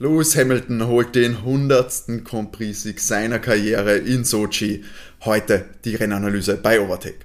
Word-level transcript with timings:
Lewis 0.00 0.36
Hamilton 0.36 0.86
holt 0.86 1.16
den 1.16 1.38
100. 1.38 2.22
Grand 2.24 2.52
Prix-Sieg 2.52 3.00
seiner 3.00 3.40
Karriere 3.40 3.96
in 3.96 4.24
Sochi. 4.24 4.84
Heute 5.24 5.64
die 5.84 5.96
Rennanalyse 5.96 6.56
bei 6.56 6.80
Overtake. 6.80 7.24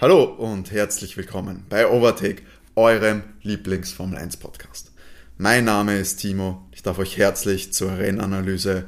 Hallo 0.00 0.24
und 0.24 0.72
herzlich 0.72 1.16
willkommen 1.16 1.66
bei 1.68 1.86
Overtake, 1.86 2.42
eurem 2.74 3.22
Lieblings-Formel 3.42 4.18
1 4.18 4.38
Podcast. 4.38 4.90
Mein 5.36 5.66
Name 5.66 6.00
ist 6.00 6.16
Timo. 6.16 6.66
Ich 6.72 6.82
darf 6.82 6.98
euch 6.98 7.16
herzlich 7.16 7.72
zur 7.72 7.96
Rennanalyse 7.96 8.86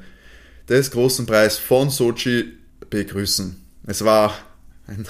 des 0.69 0.91
großen 0.91 1.27
Preis 1.27 1.59
von 1.59 1.91
Sochi 1.91 2.59
begrüßen. 2.91 3.55
Es 3.87 4.05
war 4.05 4.35
ein 4.89 5.07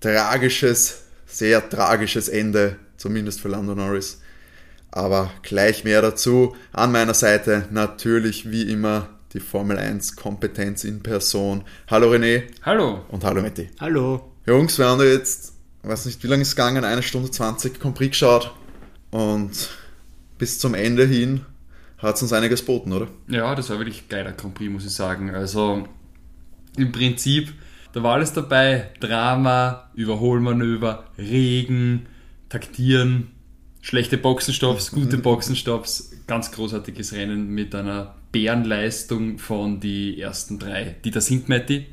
tragisches 0.00 1.07
sehr 1.28 1.68
tragisches 1.68 2.28
Ende, 2.28 2.76
zumindest 2.96 3.40
für 3.40 3.48
Lando 3.48 3.74
Norris. 3.74 4.20
Aber 4.90 5.30
gleich 5.42 5.84
mehr 5.84 6.02
dazu. 6.02 6.56
An 6.72 6.90
meiner 6.90 7.14
Seite 7.14 7.68
natürlich 7.70 8.50
wie 8.50 8.62
immer 8.62 9.10
die 9.34 9.40
Formel 9.40 9.78
1 9.78 10.16
Kompetenz 10.16 10.84
in 10.84 11.02
Person. 11.02 11.62
Hallo 11.88 12.10
René. 12.10 12.44
Hallo. 12.62 13.04
Und 13.08 13.22
hallo 13.24 13.42
Matti. 13.42 13.68
Hallo. 13.78 14.32
Jungs, 14.46 14.78
wir 14.78 14.86
haben 14.86 15.02
jetzt, 15.02 15.52
weiß 15.82 16.06
nicht, 16.06 16.24
wie 16.24 16.28
lange 16.28 16.42
ist 16.42 16.48
es 16.48 16.56
gegangen, 16.56 16.84
eine 16.84 17.02
Stunde 17.02 17.30
20 17.30 17.78
Compris 17.78 18.10
geschaut. 18.10 18.54
Und 19.10 19.68
bis 20.38 20.58
zum 20.58 20.74
Ende 20.74 21.04
hin 21.04 21.44
hat 21.98 22.16
es 22.16 22.22
uns 22.22 22.32
einiges 22.32 22.62
boten, 22.62 22.92
oder? 22.92 23.08
Ja, 23.26 23.54
das 23.54 23.68
war 23.68 23.78
wirklich 23.78 24.08
geiler 24.08 24.32
Grand 24.32 24.54
Prix, 24.54 24.72
muss 24.72 24.86
ich 24.86 24.92
sagen. 24.92 25.34
Also 25.34 25.86
im 26.78 26.92
Prinzip 26.92 27.52
da 27.92 28.02
war 28.02 28.14
alles 28.14 28.32
dabei. 28.32 28.90
Drama, 29.00 29.90
Überholmanöver, 29.94 31.04
Regen, 31.16 32.06
Taktieren, 32.48 33.30
schlechte 33.80 34.18
Boxenstopps, 34.18 34.90
gute 34.90 35.18
Boxenstopps. 35.18 36.12
Ganz 36.26 36.52
großartiges 36.52 37.12
Rennen 37.14 37.48
mit 37.50 37.74
einer 37.74 38.14
Bärenleistung 38.32 39.38
von 39.38 39.80
die 39.80 40.20
ersten 40.20 40.58
drei. 40.58 40.96
Die 41.04 41.10
da 41.10 41.20
sind, 41.20 41.48
Matti. 41.48 41.86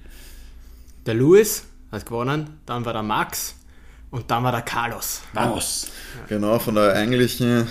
Der 1.05 1.13
Lewis 1.13 1.65
hat 1.91 2.05
gewonnen, 2.05 2.59
dann 2.65 2.83
war 2.83 2.93
der 2.93 3.03
Max 3.03 3.55
und 4.11 4.29
dann 4.29 4.43
war 4.43 4.51
der 4.51 4.61
Carlos. 4.61 5.21
Vamos! 5.33 5.87
Genau, 6.27 6.59
von 6.59 6.75
der 6.75 6.93
eigentlichen, 6.93 7.67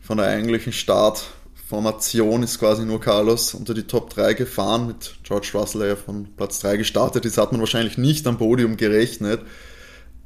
von 0.00 0.18
der 0.18 0.28
eigentlichen 0.28 0.72
Start 0.72 1.30
Formation 1.68 2.42
ist 2.42 2.58
quasi 2.58 2.86
nur 2.86 2.98
Carlos 2.98 3.52
unter 3.52 3.74
die 3.74 3.82
Top 3.82 4.08
3 4.08 4.32
gefahren, 4.32 4.86
mit 4.86 5.16
George 5.22 5.50
Russell, 5.52 5.80
der 5.80 5.88
ja 5.90 5.96
von 5.96 6.34
Platz 6.34 6.60
3 6.60 6.78
gestartet 6.78 7.26
ist, 7.26 7.36
hat 7.36 7.52
man 7.52 7.60
wahrscheinlich 7.60 7.98
nicht 7.98 8.26
am 8.26 8.38
Podium 8.38 8.78
gerechnet. 8.78 9.42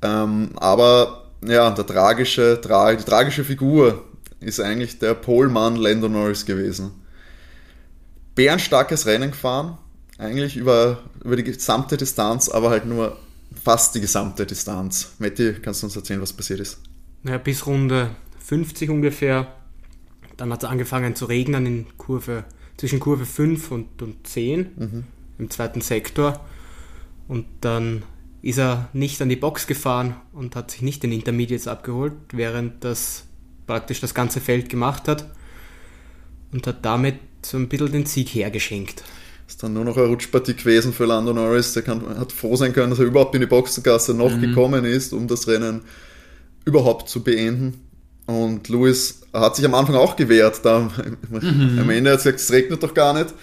Ähm, 0.03 0.51
aber 0.55 1.33
ja, 1.45 1.69
der 1.73 1.84
tragische, 1.84 2.61
tra 2.61 2.95
die 2.95 3.03
tragische 3.03 3.43
Figur 3.43 4.05
ist 4.39 4.61
eigentlich 4.61 5.01
der 5.01 5.15
Polmann 5.15 5.75
Lando 5.75 6.09
Norris 6.09 6.47
gewesen. 6.47 6.93
Bärenstarkes 8.37 9.06
Rennen 9.06 9.33
gefahren, 9.33 9.79
eigentlich 10.19 10.56
über, 10.56 11.03
über 11.25 11.34
die 11.34 11.43
gesamte 11.43 11.97
Distanz, 11.97 12.51
aber 12.51 12.71
halt 12.71 12.87
nur 12.87 13.19
fast 13.65 13.97
die 13.97 14.01
gesamte 14.01 14.47
Distanz. 14.47 15.15
Matti, 15.19 15.56
kannst 15.61 15.83
du 15.83 15.89
uns 15.89 15.97
erzählen, 15.97 16.21
was 16.21 16.33
passiert 16.33 16.61
ist? 16.61 16.79
Naja, 17.25 17.39
bis 17.39 17.67
Runde 17.67 18.11
50 18.39 18.91
ungefähr 18.91 19.53
dann 20.43 20.53
hat 20.53 20.65
es 20.65 20.69
angefangen 20.69 21.15
zu 21.15 21.27
regnen 21.27 21.67
in 21.67 21.87
Kurve, 21.98 22.43
zwischen 22.77 22.98
Kurve 22.98 23.27
5 23.27 23.71
und, 23.71 24.03
und 24.03 24.27
10 24.27 24.59
mhm. 24.77 25.05
im 25.39 25.51
zweiten 25.51 25.81
Sektor. 25.81 26.45
Und 27.29 27.47
dann 27.61 28.03
ist 28.43 28.59
er 28.59 28.89
nicht 28.93 29.23
an 29.23 29.29
die 29.29 29.37
Box 29.37 29.69
gefahren 29.69 30.17
und 30.33 30.57
hat 30.57 30.73
sich 30.73 30.83
nicht 30.83 31.05
den 31.05 31.12
Intermediates 31.12 31.69
abgeholt, 31.69 32.15
während 32.33 32.83
das 32.83 33.23
praktisch 33.69 34.01
das 34.01 34.15
ganze 34.15 34.41
Feld 34.41 34.69
gemacht 34.69 35.07
hat 35.07 35.31
und 36.51 36.67
hat 36.67 36.84
damit 36.84 37.21
so 37.43 37.56
ein 37.56 37.69
bisschen 37.69 37.93
den 37.93 38.06
Sieg 38.06 38.31
hergeschenkt. 38.31 39.05
Ist 39.47 39.62
dann 39.62 39.75
nur 39.75 39.84
noch 39.84 39.97
eine 39.97 40.06
Rutschpartie 40.06 40.55
gewesen 40.55 40.93
für 40.93 41.05
Lando 41.05 41.33
Norris. 41.33 41.72
Der 41.75 41.84
kann, 41.84 42.19
hat 42.19 42.33
froh 42.33 42.56
sein 42.56 42.72
können, 42.72 42.91
dass 42.91 42.99
er 42.99 43.05
überhaupt 43.05 43.37
in 43.37 43.43
die 43.43 43.47
Boxengasse 43.47 44.12
noch 44.12 44.34
mhm. 44.34 44.41
gekommen 44.41 44.84
ist, 44.87 45.12
um 45.12 45.28
das 45.28 45.47
Rennen 45.47 45.83
überhaupt 46.65 47.09
zu 47.09 47.22
beenden. 47.22 47.91
Und 48.32 48.69
Lewis 48.69 49.22
hat 49.32 49.56
sich 49.56 49.65
am 49.65 49.75
Anfang 49.75 49.97
auch 49.97 50.16
gewehrt. 50.16 50.60
Da, 50.65 50.91
mhm. 51.31 51.78
Am 51.78 51.91
Ende 51.91 52.12
hat 52.12 52.20
er 52.20 52.32
gesagt, 52.32 52.41
es 52.41 52.53
regnet 52.53 52.82
doch 52.82 52.94
gar 52.94 53.15
nicht. 53.15 53.34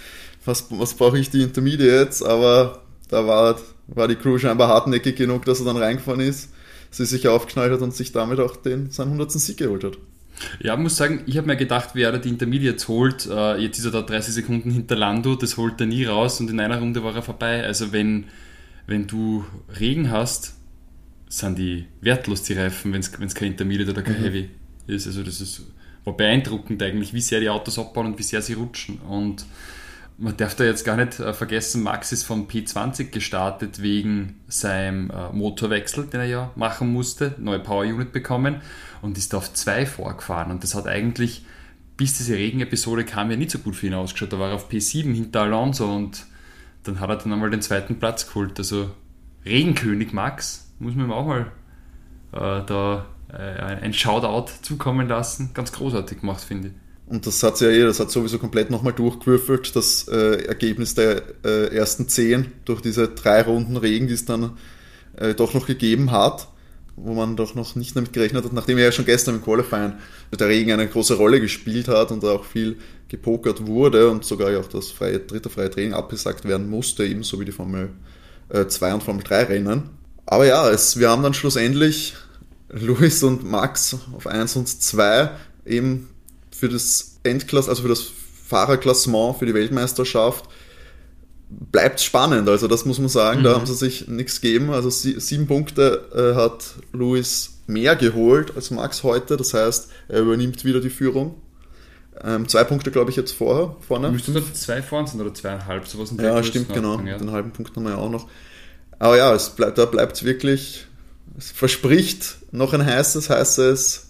Was, 0.46 0.66
was 0.70 0.94
brauche 0.94 1.20
ich 1.20 1.30
die 1.30 1.44
Intermediates? 1.44 2.24
Aber 2.24 2.82
da 3.10 3.26
war, 3.28 3.60
war 3.88 4.08
die 4.08 4.16
Crew 4.16 4.38
scheinbar 4.38 4.70
hartnäckig 4.70 5.16
genug, 5.16 5.46
dass 5.46 5.60
er 5.60 5.66
dann 5.66 5.78
reingefahren 5.78 6.22
ist, 6.22 6.50
sie 6.92 7.06
sich 7.06 7.28
aufgeschnallt 7.28 7.72
hat 7.74 7.82
und 7.82 7.94
sich 7.94 8.12
damit 8.12 8.40
auch 8.40 8.56
den, 8.56 8.92
seinen 8.92 9.08
100. 9.08 9.32
Sieg 9.32 9.58
geholt 9.58 9.84
hat. 9.84 9.98
Ja, 10.62 10.78
muss 10.78 10.96
sagen, 10.96 11.24
ich 11.26 11.38
habe 11.38 11.48
mir 11.48 11.58
gedacht, 11.58 11.90
wer 11.94 12.14
da 12.14 12.18
die 12.18 12.30
Intermediates 12.30 12.88
holt, 12.88 13.28
äh, 13.30 13.58
jetzt 13.58 13.78
ist 13.78 13.86
er 13.86 13.92
da 13.92 14.02
30 14.02 14.34
Sekunden 14.34 14.72
hinter 14.72 14.96
Lando, 14.96 15.36
das 15.36 15.58
holt 15.58 15.82
er 15.82 15.88
nie 15.88 16.06
raus 16.06 16.40
und 16.40 16.50
in 16.50 16.62
einer 16.62 16.80
Runde 16.80 17.04
war 17.04 17.14
er 17.14 17.22
vorbei. 17.22 17.64
Also 17.66 17.92
wenn, 17.92 18.26
wenn 18.88 19.06
du 19.06 19.44
Regen 19.78 20.12
hast, 20.12 20.54
sind 21.28 21.58
die 21.58 21.88
wertlos, 22.00 22.44
die 22.44 22.54
Reifen, 22.54 22.94
wenn 22.94 23.02
es 23.02 23.36
kein 23.36 23.48
Intermediate 23.50 23.92
oder 23.92 24.02
kein 24.02 24.20
mhm. 24.20 24.24
Heavy 24.24 24.50
ist. 24.90 25.08
Also 25.08 25.24
das 25.24 25.42
ist, 25.42 25.62
war 26.04 26.16
beeindruckend 26.16 26.82
eigentlich, 26.84 27.14
wie 27.14 27.22
sehr 27.22 27.40
die 27.40 27.50
Autos 27.50 27.80
abbauen 27.80 28.08
und 28.08 28.20
wie 28.20 28.24
sehr 28.24 28.42
sie 28.42 28.54
rutschen. 28.54 29.00
Und 29.00 29.46
man 30.18 30.36
darf 30.36 30.56
da 30.56 30.66
jetzt 30.66 30.84
gar 30.84 30.98
nicht 30.98 31.20
äh, 31.20 31.34
vergessen, 31.34 31.82
Max 31.82 32.12
ist 32.12 32.24
vom 32.24 32.48
P20 32.48 33.06
gestartet 33.06 33.82
wegen 33.82 34.36
seinem 34.48 35.10
äh, 35.10 35.32
Motorwechsel, 35.32 36.08
den 36.08 36.20
er 36.20 36.26
ja 36.28 36.52
machen 36.56 36.92
musste, 36.92 37.36
neue 37.38 37.60
Power 37.60 37.84
Unit 37.84 38.12
bekommen 38.12 38.62
und 39.02 39.18
ist 39.18 39.34
auf 39.34 39.54
2 39.54 39.86
vorgefahren. 39.86 40.52
Und 40.52 40.64
das 40.64 40.76
hat 40.76 40.88
eigentlich, 40.88 41.46
bis 41.96 42.18
diese 42.18 42.36
Regenepisode 42.36 43.06
kam, 43.06 43.32
ja 43.32 43.38
nicht 43.38 43.52
so 43.52 43.60
gut 43.60 43.76
für 43.76 43.88
ihn 43.88 43.94
ausgeschaut. 43.94 44.34
Da 44.34 44.40
war 44.40 44.50
er 44.50 44.56
auf 44.56 44.70
P7 44.70 45.14
hinter 45.14 45.42
Alonso 45.42 45.94
und 45.94 46.26
dann 46.84 47.00
hat 47.00 47.10
er 47.10 47.16
dann 47.16 47.32
einmal 47.32 47.50
den 47.50 47.62
zweiten 47.62 47.98
Platz 47.98 48.28
geholt. 48.28 48.58
Also 48.58 48.92
Regenkönig 49.46 50.12
Max, 50.12 50.70
muss 50.80 50.96
man 50.96 51.06
ihm 51.06 51.12
auch 51.12 51.26
mal 51.26 51.52
äh, 52.34 52.66
da 52.66 53.06
ein 53.32 53.94
Shoutout 53.94 54.52
zukommen 54.62 55.08
lassen. 55.08 55.52
Ganz 55.54 55.72
großartig 55.72 56.22
gemacht, 56.22 56.44
finde 56.44 56.70
ich. 56.70 56.74
Und 57.10 57.26
das 57.26 57.42
hat 57.42 57.60
ja 57.60 57.70
eh, 57.70 57.82
das 57.82 58.00
hat 58.00 58.12
sowieso 58.12 58.38
komplett 58.38 58.70
nochmal 58.70 58.94
durchgewürfelt, 58.94 59.76
das 59.76 60.08
äh, 60.08 60.46
Ergebnis 60.46 60.94
der 60.94 61.24
äh, 61.44 61.76
ersten 61.76 62.08
zehn 62.08 62.52
durch 62.66 62.82
diese 62.82 63.08
drei 63.08 63.42
Runden 63.42 63.78
Regen, 63.78 64.08
die 64.08 64.14
es 64.14 64.26
dann 64.26 64.52
äh, 65.18 65.34
doch 65.34 65.56
noch 65.56 65.66
gegeben 65.66 66.12
hat, 66.12 66.50
wo 66.96 67.16
man 67.16 67.36
doch 67.36 67.56
noch 67.56 67.76
nicht 67.76 67.96
damit 67.96 68.14
gerechnet 68.14 68.46
hat, 68.46 68.54
nachdem 68.54 68.78
ja 68.78 68.92
schon 68.92 69.06
gestern 69.06 69.36
im 69.36 69.44
Qualifying 69.44 69.94
der 70.40 70.48
Regen 70.48 70.72
eine 70.72 70.88
große 70.88 71.16
Rolle 71.16 71.42
gespielt 71.42 71.88
hat 71.88 72.12
und 72.12 72.24
auch 72.26 72.46
viel 72.46 72.78
gepokert 73.08 73.66
wurde 73.66 74.08
und 74.12 74.24
sogar 74.24 74.52
ja 74.52 74.60
auch 74.60 74.68
das 74.68 74.92
freie, 74.92 75.18
dritte 75.18 75.50
freie 75.50 75.72
Training 75.72 75.94
abgesagt 75.94 76.46
werden 76.46 76.70
musste, 76.70 77.06
ebenso 77.06 77.40
wie 77.40 77.46
die 77.46 77.52
Formel 77.52 77.90
2 78.50 78.88
äh, 78.88 78.94
und 78.94 79.02
Formel 79.02 79.24
3 79.24 79.44
Rennen. 79.46 79.90
Aber 80.28 80.46
ja, 80.46 80.70
es, 80.70 81.00
wir 81.00 81.10
haben 81.10 81.24
dann 81.24 81.34
schlussendlich 81.34 82.14
Luis 82.70 83.24
und 83.24 83.50
Max 83.50 83.98
auf 84.16 84.28
1 84.28 84.56
und 84.56 84.68
2 84.68 85.32
eben 85.66 86.10
für 86.52 86.70
das 86.70 87.18
Endklasse, 87.24 87.70
also 87.70 87.84
für 87.84 87.90
das 87.90 88.06
Fahrerklassement, 88.48 89.38
für 89.38 89.46
die 89.46 89.54
Weltmeisterschaft 89.54 90.46
bleibt 91.50 92.00
spannend. 92.00 92.48
Also 92.48 92.68
das 92.68 92.86
muss 92.86 93.00
man 93.00 93.10
sagen, 93.10 93.40
mhm. 93.40 93.44
da 93.44 93.56
haben 93.56 93.66
sie 93.66 93.74
sich 93.74 94.08
nichts 94.08 94.42
gegeben. 94.42 94.70
Also 94.70 94.90
sieben 94.90 95.48
Punkte 95.48 96.06
äh, 96.14 96.36
hat 96.36 96.76
Luis 96.94 97.60
mehr 97.68 97.96
geholt 97.96 98.56
als 98.56 98.72
Max 98.72 99.04
heute. 99.04 99.38
Das 99.38 99.54
heißt, 99.54 99.90
er 100.08 100.22
übernimmt 100.22 100.64
wieder 100.64 100.80
die 100.80 100.90
Führung. 100.90 101.36
Ähm, 102.24 102.48
zwei 102.48 102.64
Punkte, 102.66 102.92
glaube 102.92 103.12
ich, 103.12 103.18
jetzt 103.18 103.32
vorher, 103.32 103.76
vorne. 103.88 104.12
Müssten 104.12 104.34
da 104.34 104.42
zwei 104.54 104.82
vorne 104.82 105.08
sind 105.08 105.22
oder 105.22 105.34
zweieinhalb, 105.34 105.88
sowas 105.88 106.12
in 106.12 106.20
Ja, 106.20 106.44
stimmt, 106.44 106.74
genau. 106.74 107.00
Ja. 107.00 107.18
Den 107.18 107.32
halben 107.32 107.52
Punkt 107.52 107.76
haben 107.76 107.84
wir 107.84 107.92
ja 107.92 107.98
auch 107.98 108.10
noch. 108.10 108.28
Aber 109.00 109.18
ja, 109.18 109.34
es 109.34 109.52
bleibt, 109.52 109.78
da 109.78 109.86
bleibt 109.86 110.18
es 110.18 110.24
wirklich 110.24 110.86
es 111.40 111.52
verspricht 111.52 112.38
noch 112.52 112.74
ein 112.74 112.86
heißes, 112.86 113.30
heißes 113.30 114.10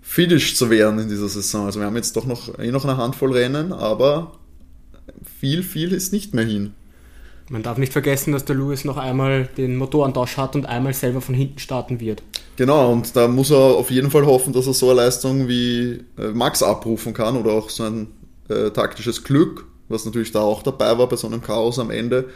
Finish 0.00 0.56
zu 0.56 0.70
werden 0.70 0.98
in 0.98 1.08
dieser 1.08 1.28
Saison. 1.28 1.66
Also 1.66 1.80
wir 1.80 1.86
haben 1.86 1.96
jetzt 1.96 2.16
doch 2.16 2.24
noch, 2.24 2.58
eh 2.58 2.70
noch 2.70 2.84
eine 2.84 2.96
Handvoll 2.96 3.32
Rennen, 3.32 3.72
aber 3.72 4.32
viel, 5.38 5.62
viel 5.62 5.92
ist 5.92 6.12
nicht 6.12 6.34
mehr 6.34 6.44
hin. 6.44 6.72
Man 7.50 7.62
darf 7.62 7.78
nicht 7.78 7.92
vergessen, 7.92 8.32
dass 8.32 8.44
der 8.44 8.56
Lewis 8.56 8.84
noch 8.84 8.96
einmal 8.96 9.48
den 9.56 9.76
Motorentausch 9.76 10.36
hat 10.36 10.56
und 10.56 10.66
einmal 10.66 10.94
selber 10.94 11.20
von 11.20 11.34
hinten 11.34 11.58
starten 11.58 12.00
wird. 12.00 12.22
Genau, 12.56 12.90
und 12.90 13.14
da 13.14 13.28
muss 13.28 13.50
er 13.50 13.58
auf 13.58 13.90
jeden 13.90 14.10
Fall 14.10 14.24
hoffen, 14.24 14.52
dass 14.52 14.66
er 14.66 14.74
so 14.74 14.90
eine 14.90 15.02
Leistung 15.02 15.46
wie 15.46 16.00
äh, 16.18 16.28
Max 16.32 16.62
abrufen 16.62 17.12
kann 17.12 17.36
oder 17.36 17.52
auch 17.52 17.68
so 17.68 17.84
ein 17.84 18.08
äh, 18.48 18.70
taktisches 18.70 19.22
Glück, 19.22 19.66
was 19.88 20.06
natürlich 20.06 20.32
da 20.32 20.40
auch 20.40 20.62
dabei 20.62 20.98
war 20.98 21.08
bei 21.08 21.16
so 21.16 21.26
einem 21.26 21.42
Chaos 21.42 21.78
am 21.78 21.90
Ende, 21.90 22.30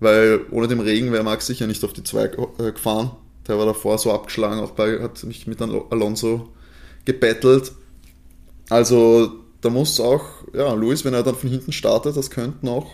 weil 0.00 0.40
ohne 0.50 0.68
dem 0.68 0.80
Regen 0.80 1.12
wäre 1.12 1.22
Max 1.22 1.46
sicher 1.46 1.66
nicht 1.66 1.84
auf 1.84 1.92
die 1.92 2.02
2 2.02 2.24
äh, 2.58 2.72
gefahren. 2.72 3.12
Der 3.46 3.58
war 3.58 3.66
davor 3.66 3.98
so 3.98 4.12
abgeschlagen, 4.12 4.60
auch 4.60 4.70
bei, 4.72 5.00
hat 5.00 5.22
mich 5.24 5.46
mit 5.46 5.60
Alonso 5.60 6.48
gebettelt. 7.04 7.72
Also 8.70 9.32
da 9.60 9.70
muss 9.70 10.00
auch, 10.00 10.24
ja, 10.54 10.72
Luis, 10.72 11.04
wenn 11.04 11.14
er 11.14 11.22
dann 11.22 11.34
von 11.34 11.50
hinten 11.50 11.72
startet, 11.72 12.16
das 12.16 12.30
könnten 12.30 12.68
auch 12.68 12.92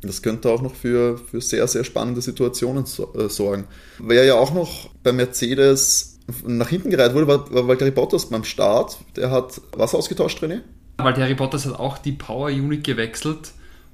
Das 0.00 0.22
könnte 0.22 0.50
auch 0.50 0.62
noch 0.62 0.74
für, 0.74 1.18
für 1.18 1.40
sehr, 1.40 1.66
sehr 1.66 1.84
spannende 1.84 2.20
Situationen 2.20 2.84
äh, 2.84 3.28
sorgen. 3.28 3.64
Wer 3.98 4.24
ja 4.24 4.34
auch 4.34 4.54
noch 4.54 4.90
bei 5.02 5.12
Mercedes 5.12 6.18
nach 6.46 6.68
hinten 6.68 6.90
gereiht 6.90 7.14
wurde, 7.14 7.26
war, 7.26 7.52
war 7.52 7.66
Valtteri 7.66 7.90
Bottas 7.90 8.26
beim 8.26 8.44
Start. 8.44 8.98
Der 9.16 9.30
hat 9.30 9.60
was 9.72 9.94
ausgetauscht, 9.94 10.42
René? 10.42 10.60
Valtteri 10.98 11.34
Bottas 11.34 11.66
hat 11.66 11.78
auch 11.78 11.98
die 11.98 12.12
Power 12.12 12.48
Unit 12.48 12.84
gewechselt 12.84 13.52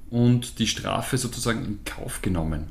und 0.09 0.59
die 0.59 0.67
Strafe 0.67 1.17
sozusagen 1.17 1.65
in 1.65 1.79
Kauf 1.85 2.21
genommen. 2.21 2.67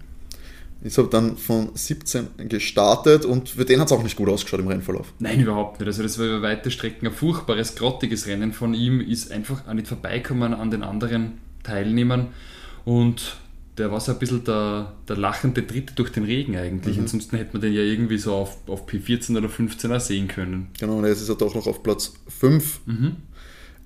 Ist 0.84 0.98
aber 0.98 1.08
dann 1.08 1.38
von 1.38 1.70
17 1.74 2.48
gestartet 2.48 3.24
und 3.24 3.48
für 3.48 3.64
den 3.64 3.80
hat 3.80 3.86
es 3.86 3.92
auch 3.92 4.02
nicht 4.02 4.16
gut 4.16 4.28
ausgeschaut 4.28 4.60
im 4.60 4.68
Rennverlauf. 4.68 5.12
Nein, 5.18 5.40
überhaupt 5.40 5.80
nicht. 5.80 5.88
Also 5.88 6.02
das 6.02 6.18
war 6.18 6.26
über 6.26 6.42
weite 6.42 6.70
Strecken 6.70 7.06
ein 7.06 7.12
furchtbares, 7.12 7.74
grottiges 7.74 8.26
Rennen 8.26 8.52
von 8.52 8.74
ihm, 8.74 9.00
ist 9.00 9.32
einfach 9.32 9.66
auch 9.66 9.72
nicht 9.72 9.88
vorbeikommen 9.88 10.52
an 10.52 10.70
den 10.70 10.82
anderen 10.82 11.38
Teilnehmern 11.62 12.28
und 12.84 13.38
der 13.78 13.90
war 13.90 14.00
so 14.00 14.12
ein 14.12 14.18
bisschen 14.18 14.44
der, 14.44 14.92
der 15.08 15.16
lachende 15.16 15.62
Dritte 15.62 15.94
durch 15.94 16.12
den 16.12 16.24
Regen 16.24 16.56
eigentlich. 16.56 16.96
Mhm. 16.96 17.04
Ansonsten 17.04 17.36
hätte 17.36 17.54
man 17.54 17.62
den 17.62 17.72
ja 17.72 17.80
irgendwie 17.80 18.18
so 18.18 18.34
auf, 18.34 18.58
auf 18.68 18.86
P14 18.86 19.36
oder 19.36 19.48
15er 19.48 19.98
sehen 19.98 20.28
können. 20.28 20.68
Genau, 20.78 20.98
und 20.98 21.06
jetzt 21.06 21.22
ist 21.22 21.28
er 21.28 21.34
doch 21.34 21.54
noch 21.54 21.66
auf 21.66 21.82
Platz 21.82 22.14
5 22.28 22.80
mhm. 22.86 23.16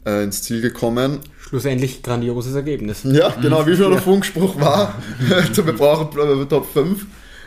Äh, 0.08 0.24
ins 0.24 0.42
Ziel 0.42 0.60
gekommen. 0.60 1.20
Schlussendlich 1.40 2.02
grandioses 2.02 2.54
Ergebnis. 2.54 3.02
Ja, 3.04 3.34
genau, 3.40 3.66
wie 3.66 3.76
schon 3.76 3.90
der 3.90 4.00
Funkspruch 4.00 4.60
war. 4.60 4.94
wir 5.54 5.72
brauchen 5.72 6.48
Top 6.48 6.66
5. 6.72 7.06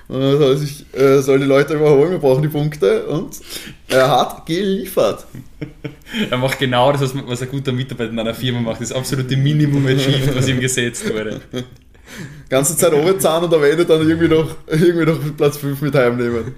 Also 0.10 0.63
ich 0.63 0.86
äh, 0.94 1.22
soll 1.22 1.40
die 1.40 1.46
Leute 1.46 1.75
überholen, 1.75 2.12
wir 2.12 2.18
brauchen 2.18 2.42
die 2.42 2.50
Punkte 2.50 3.06
und 3.06 3.40
er 3.88 4.10
hat 4.10 4.46
geliefert. 4.46 5.25
er 6.30 6.38
macht 6.38 6.60
genau 6.60 6.92
das, 6.92 7.16
was 7.16 7.42
ein 7.42 7.50
guter 7.50 7.72
Mitarbeiter 7.72 8.12
in 8.12 8.19
einer 8.19 8.34
Firma 8.34 8.60
macht, 8.60 8.81
das 8.81 8.92
absolute 8.92 9.38
Minimum 9.38 9.88
achieved, 9.88 10.36
was 10.36 10.50
ihm 10.50 10.60
gesetzt 10.60 11.10
wurde. 11.14 11.40
Ganze 12.50 12.75
Zeit 12.75 12.94
Ohrezahn 12.94 13.46
und 13.46 13.54
am 13.54 13.64
Ende 13.64 13.86
dann 13.86 14.02
irgendwie 14.02 14.28
noch, 14.28 14.54
irgendwie 14.68 15.06
noch 15.06 15.38
Platz 15.38 15.56
5 15.56 15.80
mit 15.80 15.96
heimnehmen. 15.96 16.56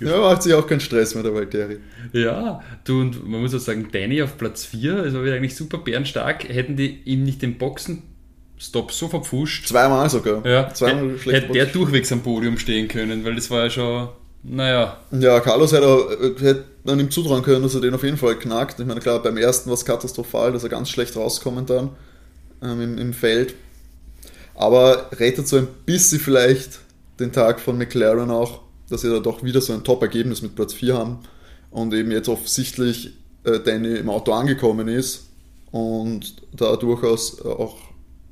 Ja, 0.00 0.20
macht 0.20 0.42
sich 0.42 0.54
auch 0.54 0.66
keinen 0.66 0.80
Stress 0.80 1.14
mehr, 1.14 1.22
der 1.22 1.34
Valtteri. 1.34 1.78
Ja, 2.12 2.62
du 2.84 3.00
und 3.00 3.28
man 3.28 3.40
muss 3.40 3.54
auch 3.54 3.58
sagen, 3.58 3.88
Danny 3.92 4.22
auf 4.22 4.36
Platz 4.38 4.64
4, 4.64 5.04
das 5.04 5.14
war 5.14 5.24
wieder 5.24 5.34
eigentlich 5.34 5.56
super 5.56 5.78
bärenstark. 5.78 6.48
Hätten 6.48 6.76
die 6.76 7.00
ihm 7.04 7.24
nicht 7.24 7.42
den 7.42 7.58
Boxenstopp 7.58 8.92
so 8.92 9.08
verpfuscht. 9.08 9.66
Zweimal 9.68 10.10
sogar. 10.10 10.44
Ja, 10.46 10.72
Zweimal 10.72 11.18
schlecht 11.18 11.44
hätte 11.44 11.52
der 11.52 11.66
durchwegs 11.66 12.12
am 12.12 12.22
Podium 12.22 12.58
stehen 12.58 12.88
können, 12.88 13.24
weil 13.24 13.34
das 13.34 13.50
war 13.50 13.64
ja 13.64 13.70
schon, 13.70 14.08
naja. 14.42 14.98
Ja, 15.10 15.40
Carlos 15.40 15.72
hätte, 15.72 16.34
hätte 16.40 16.64
man 16.84 17.00
ihm 17.00 17.10
zutrauen 17.10 17.42
können, 17.42 17.62
dass 17.62 17.74
er 17.74 17.80
den 17.80 17.94
auf 17.94 18.02
jeden 18.02 18.18
Fall 18.18 18.36
knackt. 18.36 18.80
Ich 18.80 18.86
meine, 18.86 19.00
klar, 19.00 19.22
beim 19.22 19.36
ersten 19.36 19.70
war 19.70 19.74
es 19.74 19.84
katastrophal, 19.84 20.52
dass 20.52 20.62
er 20.62 20.68
ganz 20.68 20.90
schlecht 20.90 21.16
rauskommen 21.16 21.66
dann 21.66 21.90
ähm, 22.62 22.80
im, 22.80 22.98
im 22.98 23.12
Feld. 23.12 23.54
Aber 24.54 25.10
rettet 25.12 25.48
so 25.48 25.56
ein 25.56 25.68
bisschen 25.86 26.20
vielleicht 26.20 26.80
den 27.18 27.32
Tag 27.32 27.60
von 27.60 27.78
McLaren 27.78 28.30
auch, 28.30 28.60
dass 28.88 29.02
sie 29.02 29.10
da 29.10 29.20
doch 29.20 29.42
wieder 29.42 29.60
so 29.60 29.72
ein 29.72 29.84
Top-Ergebnis 29.84 30.42
mit 30.42 30.54
Platz 30.54 30.74
4 30.74 30.94
haben 30.94 31.18
und 31.70 31.92
eben 31.94 32.10
jetzt 32.10 32.28
offensichtlich 32.28 33.14
äh, 33.44 33.60
Danny 33.60 33.96
im 33.96 34.10
Auto 34.10 34.32
angekommen 34.32 34.88
ist 34.88 35.28
und 35.70 36.36
da 36.52 36.76
durchaus 36.76 37.40
auch 37.42 37.76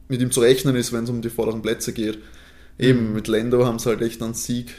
mit 0.09 0.21
ihm 0.21 0.31
zu 0.31 0.41
rechnen 0.41 0.77
ist, 0.77 0.93
wenn 0.93 1.05
es 1.05 1.11
um 1.11 1.23
die 1.23 1.31
vorderen 1.31 1.63
Plätze 1.63 1.93
geht. 1.93 2.19
Eben 2.79 3.09
mhm. 3.09 3.15
mit 3.15 3.29
Lando 3.29 3.67
haben 3.67 3.79
sie 3.79 3.89
halt 3.89 4.03
echt 4.03 4.23
einen 4.23 4.35
Sieg, 4.35 4.75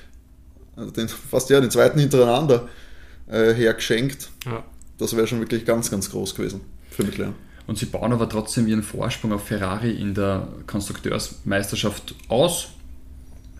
also 0.75 0.91
den, 0.91 1.07
fast 1.31 1.49
ja 1.49 1.59
den 1.59 1.71
zweiten 1.71 1.99
hintereinander 1.99 2.67
äh, 3.27 3.53
hergeschenkt. 3.53 4.29
Ja. 4.45 4.63
Das 4.97 5.15
wäre 5.15 5.27
schon 5.27 5.39
wirklich 5.39 5.65
ganz, 5.65 5.89
ganz 5.89 6.09
groß 6.11 6.35
gewesen 6.35 6.61
für 6.89 7.03
McLaren. 7.03 7.35
Und 7.65 7.77
sie 7.77 7.85
bauen 7.85 8.11
aber 8.11 8.27
trotzdem 8.29 8.67
ihren 8.67 8.83
Vorsprung 8.83 9.31
auf 9.31 9.47
Ferrari 9.47 9.91
in 9.91 10.13
der 10.13 10.49
Konstrukteursmeisterschaft 10.67 12.13
aus 12.27 12.69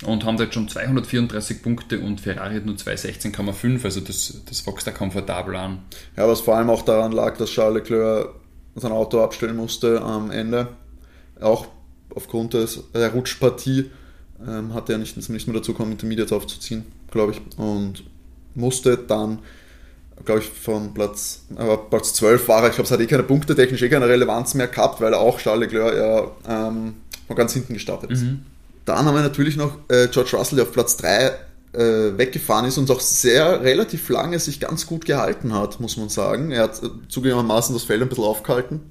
und 0.06 0.26
haben 0.26 0.38
da 0.38 0.46
jetzt 0.46 0.54
schon 0.54 0.68
234 0.68 1.62
Punkte 1.62 2.00
und 2.00 2.20
Ferrari 2.20 2.56
hat 2.56 2.66
nur 2.66 2.76
216,5, 2.76 3.84
also 3.84 4.02
das, 4.02 4.42
das 4.46 4.68
wächst 4.68 4.88
da 4.88 4.92
komfortabel 4.92 5.56
an. 5.56 5.80
Ja, 6.18 6.28
was 6.28 6.42
vor 6.42 6.58
allem 6.58 6.70
auch 6.70 6.82
daran 6.82 7.12
lag, 7.12 7.38
dass 7.38 7.52
Charles 7.52 7.84
Leclerc 7.84 8.30
sein 8.76 8.92
Auto 8.92 9.22
abstellen 9.22 9.56
musste 9.56 10.02
am 10.02 10.32
Ende, 10.32 10.70
auch 11.40 11.68
aufgrund 12.14 12.54
des, 12.54 12.84
der 12.94 13.12
Rutschpartie, 13.14 13.92
ähm, 14.46 14.74
hat 14.74 14.90
er 14.90 14.98
nicht, 14.98 15.18
nicht 15.30 15.48
mehr 15.48 15.56
dazu 15.56 15.74
kommen, 15.74 15.94
Intermediates 15.94 16.34
aufzuziehen, 16.34 16.86
glaube 17.12 17.34
ich, 17.34 17.58
und 17.58 18.04
musste 18.56 18.98
dann 18.98 19.40
glaube 20.26 20.42
ich, 20.42 20.48
von 20.48 20.94
Platz, 20.94 21.46
aber 21.56 21.78
Platz 21.78 22.14
12 22.14 22.48
war 22.48 22.64
er. 22.64 22.70
Ich 22.70 22.76
glaube, 22.76 22.86
es 22.86 22.92
hat 22.92 23.00
eh 23.00 23.08
keine 23.08 23.24
Punkte 23.24 23.56
technisch 23.56 23.82
eh 23.82 23.90
keine 23.90 24.08
Relevanz 24.08 24.54
mehr 24.54 24.68
gehabt, 24.68 25.02
weil 25.02 25.14
auch 25.14 25.40
Charles 25.40 25.72
Leclerc 25.72 25.96
ja 25.96 26.68
ähm, 26.68 26.96
von 27.28 27.36
ganz 27.36 27.54
hinten 27.54 27.74
gestartet 27.74 28.12
ist. 28.12 28.24
Mhm. 28.24 28.46
Dann 28.86 29.06
haben 29.06 29.16
wir 29.16 29.22
natürlich 29.22 29.56
noch 29.56 29.78
äh, 29.90 30.08
George 30.10 30.36
Russell, 30.38 30.58
der 30.58 30.66
auf 30.66 30.74
Platz 30.74 30.98
3 30.98 31.32
äh, 31.74 32.18
weggefahren 32.18 32.66
ist 32.66 32.78
und 32.78 32.90
auch 32.92 33.00
sehr 33.00 33.62
relativ 33.62 34.10
lange 34.10 34.40
sich 34.40 34.60
ganz 34.60 34.86
gut 34.86 35.06
gehalten 35.06 35.54
hat, 35.54 35.80
muss 35.80 35.98
man 35.98 36.10
sagen. 36.10 36.52
Er 36.52 36.64
hat 36.64 36.84
äh, 36.84 36.90
zugegebenermaßen 37.08 37.74
das 37.74 37.84
Feld 37.84 38.02
ein 38.02 38.10
bisschen 38.10 38.26
aufgehalten. 38.26 38.82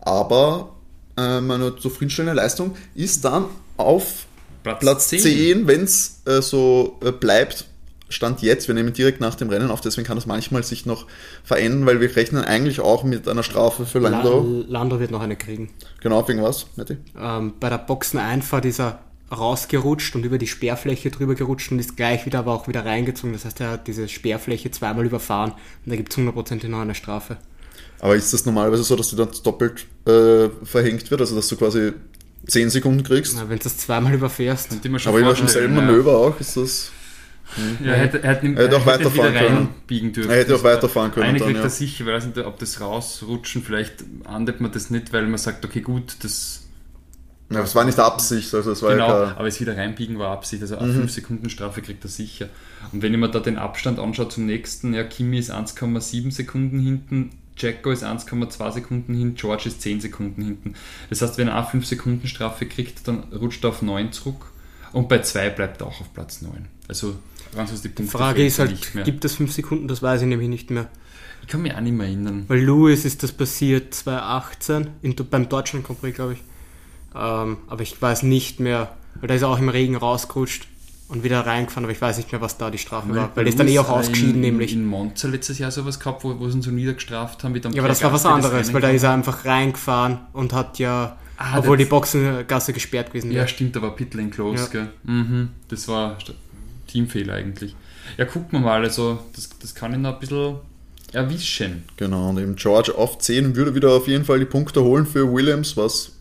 Aber 0.00 0.74
ähm, 1.16 1.50
eine 1.50 1.76
zufriedenstellende 1.76 2.40
Leistung 2.40 2.76
ist 2.94 3.24
dann 3.24 3.46
auf 3.76 4.26
Platz, 4.62 4.80
Platz 4.80 5.08
10, 5.08 5.20
10 5.20 5.66
wenn 5.66 5.84
es 5.84 6.20
äh, 6.26 6.42
so 6.42 6.98
äh, 7.02 7.12
bleibt, 7.12 7.66
Stand 8.14 8.42
jetzt, 8.42 8.68
wir 8.68 8.74
nehmen 8.74 8.92
direkt 8.92 9.20
nach 9.20 9.34
dem 9.34 9.50
Rennen 9.50 9.70
auf, 9.70 9.80
deswegen 9.80 10.06
kann 10.06 10.16
das 10.16 10.26
manchmal 10.26 10.62
sich 10.62 10.86
noch 10.86 11.06
verändern, 11.42 11.86
weil 11.86 12.00
wir 12.00 12.14
rechnen 12.16 12.44
eigentlich 12.44 12.80
auch 12.80 13.04
mit 13.04 13.28
einer 13.28 13.42
Strafe 13.42 13.86
für 13.86 13.98
Lando. 13.98 14.64
Lando 14.68 15.00
wird 15.00 15.10
noch 15.10 15.20
eine 15.20 15.36
kriegen. 15.36 15.70
Genau, 16.00 16.26
wegen 16.28 16.42
was, 16.42 16.66
Matti? 16.76 16.96
Ähm, 17.18 17.54
bei 17.60 17.68
der 17.68 17.78
Boxeneinfahrt 17.78 18.64
ist 18.64 18.80
er 18.80 19.00
rausgerutscht 19.30 20.14
und 20.16 20.24
über 20.24 20.38
die 20.38 20.46
Sperrfläche 20.46 21.10
drüber 21.10 21.34
gerutscht 21.34 21.72
und 21.72 21.78
ist 21.78 21.96
gleich 21.96 22.26
wieder 22.26 22.40
aber 22.40 22.52
auch 22.52 22.68
wieder 22.68 22.84
reingezogen. 22.84 23.32
Das 23.32 23.44
heißt, 23.44 23.60
er 23.60 23.70
hat 23.72 23.86
diese 23.86 24.08
Sperrfläche 24.08 24.70
zweimal 24.70 25.04
überfahren 25.04 25.52
und 25.52 25.90
da 25.90 25.96
gibt 25.96 26.12
es 26.12 26.16
hundertprozentig 26.16 26.70
noch 26.70 26.80
eine 26.80 26.94
Strafe. 26.94 27.36
Aber 28.00 28.16
ist 28.16 28.32
das 28.32 28.44
normalerweise 28.44 28.84
so, 28.84 28.96
dass 28.96 29.10
die 29.10 29.16
dann 29.16 29.30
doppelt 29.42 29.86
äh, 30.06 30.48
verhängt 30.64 31.10
wird, 31.10 31.20
also 31.20 31.34
dass 31.34 31.48
du 31.48 31.56
quasi 31.56 31.92
10 32.46 32.70
Sekunden 32.70 33.02
kriegst? 33.02 33.34
Na, 33.36 33.48
wenn 33.48 33.58
du 33.58 33.64
das 33.64 33.78
zweimal 33.78 34.14
überfährst. 34.14 34.68
Aber 35.06 35.18
über 35.18 35.32
dem 35.32 35.48
selben 35.48 35.74
Manöver 35.74 36.16
auch 36.16 36.38
ist 36.38 36.56
das. 36.56 36.90
Ja, 37.84 37.92
er 37.92 37.98
hätte, 37.98 38.22
er 38.22 38.34
hätte, 38.34 38.46
er 38.46 38.64
hätte 38.64 38.76
auch 38.76 38.86
weiterfahren 38.86 39.34
können. 39.34 40.12
Dürfen. 40.12 40.30
Er 40.30 40.36
hätte 40.38 40.56
auch 40.56 40.64
weiterfahren 40.64 41.12
können. 41.12 41.26
Eigentlich 41.26 41.44
kriegt 41.44 41.60
er 41.60 41.70
sicher, 41.70 42.06
weiß 42.06 42.26
nicht, 42.26 42.38
ob 42.38 42.58
das 42.58 42.80
rausrutschen, 42.80 43.62
vielleicht 43.62 44.04
ahndet 44.24 44.60
man 44.60 44.72
das 44.72 44.90
nicht, 44.90 45.12
weil 45.12 45.26
man 45.26 45.38
sagt, 45.38 45.64
okay, 45.64 45.80
gut, 45.80 46.16
das. 46.22 46.62
Ja, 47.50 47.60
es 47.60 47.74
war 47.74 47.84
nicht 47.84 47.98
Absicht, 47.98 48.52
also 48.54 48.72
es 48.72 48.82
war 48.82 48.92
genau, 48.92 49.06
ja 49.06 49.36
aber 49.36 49.46
es 49.46 49.60
wieder 49.60 49.76
reinbiegen 49.76 50.18
war 50.18 50.32
Absicht, 50.32 50.62
also 50.62 50.78
eine 50.78 50.92
mhm. 50.92 51.00
5 51.00 51.12
Sekunden 51.12 51.50
Strafe 51.50 51.82
kriegt 51.82 52.02
er 52.02 52.08
sicher. 52.08 52.48
Und 52.90 53.02
wenn 53.02 53.12
ich 53.12 53.20
mir 53.20 53.28
da 53.28 53.38
den 53.38 53.58
Abstand 53.58 53.98
anschaue 53.98 54.30
zum 54.30 54.46
nächsten, 54.46 54.94
ja, 54.94 55.04
Kimi 55.04 55.38
ist 55.38 55.52
1,7 55.52 56.32
Sekunden 56.32 56.80
hinten, 56.80 57.30
Jacko 57.56 57.90
ist 57.90 58.02
1,2 58.02 58.72
Sekunden 58.72 59.14
hinten, 59.14 59.36
George 59.36 59.64
ist 59.66 59.82
10 59.82 60.00
Sekunden 60.00 60.42
hinten. 60.42 60.74
Das 61.10 61.20
heißt, 61.20 61.36
wenn 61.36 61.48
er 61.48 61.56
eine 61.56 61.66
5 61.66 61.86
Sekunden 61.86 62.26
Strafe 62.26 62.66
kriegt, 62.66 63.06
dann 63.06 63.24
rutscht 63.24 63.62
er 63.62 63.70
auf 63.70 63.82
9 63.82 64.10
zurück 64.10 64.53
und 64.94 65.08
bei 65.08 65.20
2 65.20 65.50
bleibt 65.50 65.80
er 65.80 65.88
auch 65.88 66.00
auf 66.00 66.12
Platz 66.14 66.42
9. 66.42 66.52
Also 66.88 67.16
Franzos 67.52 67.82
die 67.82 67.88
Punkte. 67.88 68.04
Die 68.04 68.08
Frage 68.10 68.46
ist 68.46 68.58
halt, 68.58 69.04
gibt 69.04 69.24
es 69.24 69.36
5 69.36 69.52
Sekunden? 69.52 69.88
Das 69.88 70.02
weiß 70.02 70.22
ich 70.22 70.28
nämlich 70.28 70.48
nicht 70.48 70.70
mehr. 70.70 70.88
Ich 71.42 71.48
kann 71.48 71.62
mich 71.62 71.74
auch 71.74 71.80
nicht 71.80 71.92
mehr 71.92 72.06
erinnern. 72.06 72.44
Weil 72.48 72.60
Lewis 72.60 73.04
ist 73.04 73.22
das 73.22 73.32
passiert 73.32 73.94
2018, 73.94 74.88
in, 75.02 75.14
beim 75.14 75.48
Deutschland 75.48 75.86
Grand 75.86 76.00
glaube 76.14 76.34
ich. 76.34 76.38
Ähm, 77.14 77.58
aber 77.68 77.82
ich 77.82 78.00
weiß 78.00 78.22
nicht 78.22 78.60
mehr, 78.60 78.94
weil 79.20 79.28
da 79.28 79.34
ist 79.34 79.42
er 79.42 79.48
auch 79.48 79.58
im 79.58 79.68
Regen 79.68 79.94
rausgerutscht 79.94 80.66
und 81.08 81.22
wieder 81.22 81.40
reingefahren, 81.40 81.84
aber 81.84 81.92
ich 81.92 82.00
weiß 82.00 82.16
nicht 82.16 82.32
mehr, 82.32 82.40
was 82.40 82.56
da 82.56 82.70
die 82.70 82.78
Strafe 82.78 83.10
weil 83.10 83.16
war. 83.16 83.30
Weil 83.34 83.44
er 83.44 83.50
ist 83.50 83.60
dann 83.60 83.68
eh 83.68 83.78
auch 83.78 83.90
ausgeschieden, 83.90 84.36
in, 84.36 84.40
nämlich. 84.40 84.72
In 84.72 84.86
Monza 84.86 85.28
letztes 85.28 85.58
Jahr 85.58 85.70
sowas 85.70 86.00
gehabt, 86.00 86.24
wo, 86.24 86.38
wo 86.38 86.48
sie 86.48 86.58
ihn 86.58 86.62
so 86.62 86.70
niedergestraft 86.70 87.44
haben. 87.44 87.54
ja, 87.54 87.82
aber 87.82 87.88
das 87.88 88.02
war 88.02 88.12
was 88.12 88.24
anderes, 88.26 88.72
weil 88.72 88.80
da 88.80 88.90
ist 88.90 89.02
er 89.02 89.12
einfach 89.12 89.44
reingefahren 89.44 90.20
und 90.32 90.52
hat 90.52 90.78
ja, 90.78 91.16
ah, 91.36 91.58
obwohl 91.58 91.76
die 91.76 91.84
Boxengasse 91.84 92.72
gesperrt 92.72 93.08
gewesen 93.08 93.30
wäre. 93.30 93.42
Ja, 93.42 93.48
stimmt, 93.48 93.76
da 93.76 93.82
war 93.82 93.94
Pitlane 93.94 94.30
close, 94.30 94.64
ja. 94.64 94.68
gell? 94.70 94.88
Mhm, 95.04 95.50
das 95.68 95.88
war 95.88 96.18
Teamfehler 96.86 97.34
eigentlich. 97.34 97.74
Ja, 98.16 98.24
gucken 98.24 98.52
wir 98.52 98.60
mal, 98.60 98.82
also 98.82 99.18
das, 99.34 99.48
das 99.60 99.74
kann 99.74 99.94
ihn 99.94 100.02
noch 100.02 100.14
ein 100.14 100.20
bisschen 100.20 100.56
erwischen. 101.12 101.84
Genau, 101.96 102.30
und 102.30 102.38
eben 102.38 102.56
George 102.56 102.94
auf 102.96 103.18
10 103.18 103.56
würde 103.56 103.74
wieder 103.74 103.90
auf 103.90 104.08
jeden 104.08 104.24
Fall 104.24 104.38
die 104.38 104.44
Punkte 104.44 104.82
holen 104.82 105.06
für 105.06 105.32
Williams, 105.32 105.76
was 105.76 106.12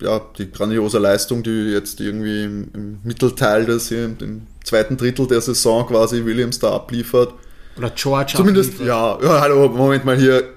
ja, 0.00 0.20
die 0.38 0.50
grandiose 0.50 0.98
Leistung, 0.98 1.42
die 1.42 1.72
jetzt 1.72 2.00
irgendwie 2.00 2.44
im, 2.44 2.68
im 2.74 2.98
Mittelteil 3.04 3.66
des, 3.66 3.90
im 3.90 4.46
zweiten 4.64 4.96
Drittel 4.96 5.26
der 5.26 5.40
Saison 5.40 5.86
quasi 5.86 6.24
Williams 6.24 6.58
da 6.58 6.72
abliefert. 6.72 7.34
Oder 7.76 7.90
George 7.90 8.32
Zumindest, 8.36 8.80
ja, 8.80 9.18
ja, 9.22 9.40
hallo, 9.40 9.68
Moment 9.68 10.04
mal 10.04 10.16
hier. 10.16 10.54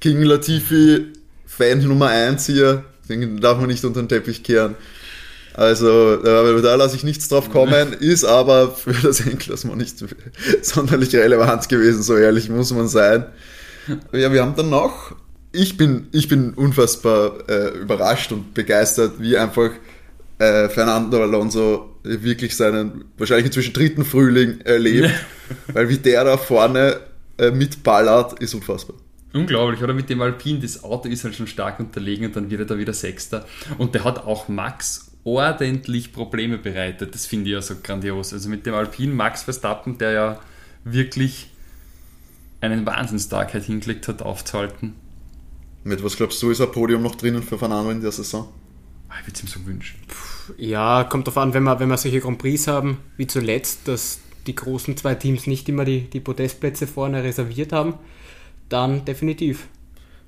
King 0.00 0.22
Latifi, 0.22 1.12
Fan 1.56 1.80
Nummer 1.80 2.08
1 2.08 2.46
hier, 2.46 2.84
den 3.08 3.40
darf 3.40 3.58
man 3.58 3.68
nicht 3.68 3.84
unter 3.84 4.02
den 4.02 4.08
Teppich 4.08 4.42
kehren. 4.42 4.76
Also 5.54 6.20
äh, 6.22 6.62
da 6.62 6.74
lasse 6.74 6.96
ich 6.96 7.04
nichts 7.04 7.28
drauf 7.28 7.50
kommen, 7.50 7.92
ist 8.00 8.24
aber 8.24 8.72
für 8.72 8.92
das 8.92 9.20
Endklassement 9.20 9.78
nicht 9.78 9.96
sonderlich 10.62 11.14
relevant 11.14 11.68
gewesen, 11.68 12.02
so 12.02 12.16
ehrlich 12.16 12.48
muss 12.50 12.72
man 12.72 12.88
sein. 12.88 13.26
Ja, 14.12 14.32
wir 14.32 14.42
haben 14.42 14.56
dann 14.56 14.68
noch 14.68 15.14
ich 15.56 15.76
bin, 15.76 16.08
ich 16.12 16.28
bin 16.28 16.54
unfassbar 16.54 17.48
äh, 17.48 17.78
überrascht 17.78 18.32
und 18.32 18.54
begeistert, 18.54 19.14
wie 19.18 19.36
einfach 19.36 19.70
äh, 20.38 20.68
Fernando 20.68 21.22
Alonso 21.22 21.96
wirklich 22.02 22.56
seinen 22.56 23.06
wahrscheinlich 23.16 23.46
inzwischen 23.46 23.72
dritten 23.72 24.04
Frühling 24.04 24.60
erlebt, 24.60 25.10
weil 25.72 25.88
wie 25.88 25.98
der 25.98 26.24
da 26.24 26.36
vorne 26.36 27.00
äh, 27.38 27.50
mitballert, 27.50 28.38
ist 28.40 28.54
unfassbar. 28.54 28.96
Unglaublich, 29.36 29.82
oder? 29.82 29.94
Mit 29.94 30.08
dem 30.10 30.20
Alpin, 30.20 30.60
das 30.60 30.82
Auto 30.82 31.08
ist 31.08 31.24
halt 31.24 31.34
schon 31.34 31.46
stark 31.46 31.78
unterlegen 31.80 32.26
und 32.26 32.36
dann 32.36 32.50
wird 32.50 32.60
er 32.60 32.66
da 32.66 32.78
wieder 32.78 32.92
Sechster. 32.92 33.46
Und 33.78 33.94
der 33.94 34.04
hat 34.04 34.24
auch 34.24 34.48
Max 34.48 35.12
ordentlich 35.24 36.12
Probleme 36.12 36.58
bereitet. 36.58 37.14
Das 37.14 37.26
finde 37.26 37.50
ich 37.50 37.54
ja 37.54 37.62
so 37.62 37.74
grandios. 37.82 38.32
Also 38.32 38.48
mit 38.48 38.64
dem 38.64 38.74
Alpin 38.74 39.14
Max 39.14 39.42
Verstappen, 39.42 39.98
der 39.98 40.12
ja 40.12 40.40
wirklich 40.84 41.50
einen 42.60 42.86
Wahnsinnstag 42.86 43.52
hingelegt 43.52 44.08
hat, 44.08 44.22
aufzuhalten. 44.22 44.94
Mit 45.84 46.02
was 46.02 46.16
glaubst 46.16 46.42
du, 46.42 46.50
ist 46.50 46.60
ein 46.60 46.70
Podium 46.72 47.02
noch 47.02 47.14
drinnen 47.14 47.42
für 47.42 47.58
Fernando 47.58 47.90
in 47.90 48.00
der 48.00 48.12
Saison? 48.12 48.48
Ah, 49.08 49.14
ich 49.20 49.26
würde 49.26 49.36
es 49.36 49.42
ihm 49.42 49.48
so 49.48 49.66
wünschen. 49.66 49.98
Ja, 50.58 51.04
kommt 51.04 51.26
darauf 51.26 51.38
an, 51.38 51.54
wenn 51.54 51.62
wir, 51.62 51.78
wenn 51.78 51.88
wir 51.88 51.96
solche 51.96 52.20
Grand 52.20 52.38
Prix 52.38 52.66
haben, 52.66 52.98
wie 53.16 53.26
zuletzt, 53.26 53.86
dass 53.86 54.20
die 54.46 54.54
großen 54.54 54.96
zwei 54.96 55.14
Teams 55.14 55.46
nicht 55.46 55.68
immer 55.68 55.84
die, 55.84 56.02
die 56.02 56.20
Podestplätze 56.20 56.86
vorne 56.86 57.22
reserviert 57.22 57.72
haben, 57.72 57.94
dann 58.68 59.04
definitiv. 59.04 59.68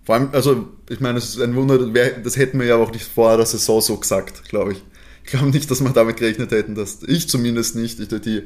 Vor 0.08 0.14
allem, 0.14 0.30
also 0.32 0.68
ich 0.88 1.00
meine, 1.00 1.18
es 1.18 1.36
ist 1.36 1.40
ein 1.40 1.54
Wunder, 1.54 1.78
das 1.78 2.36
hätten 2.38 2.58
wir 2.58 2.66
ja 2.66 2.76
auch 2.76 2.90
nicht 2.90 3.04
vor 3.04 3.36
der 3.36 3.44
Saison 3.44 3.82
so 3.82 3.98
gesagt, 3.98 4.48
glaube 4.48 4.72
ich. 4.72 4.82
Ich 5.22 5.30
glaube 5.32 5.50
nicht, 5.50 5.70
dass 5.70 5.82
wir 5.82 5.90
damit 5.90 6.16
gerechnet 6.16 6.50
hätten, 6.50 6.74
dass 6.74 7.02
ich 7.06 7.28
zumindest 7.28 7.76
nicht, 7.76 8.00
ich, 8.00 8.08
die, 8.08 8.44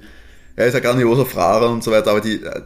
er 0.57 0.67
ist 0.67 0.75
ja 0.75 0.81
grandioser 0.81 1.25
Fahrer 1.25 1.71
und 1.71 1.85
so 1.85 1.93
weiter, 1.93 2.11
aber 2.11 2.21
die, 2.21 2.43
äh, 2.43 2.63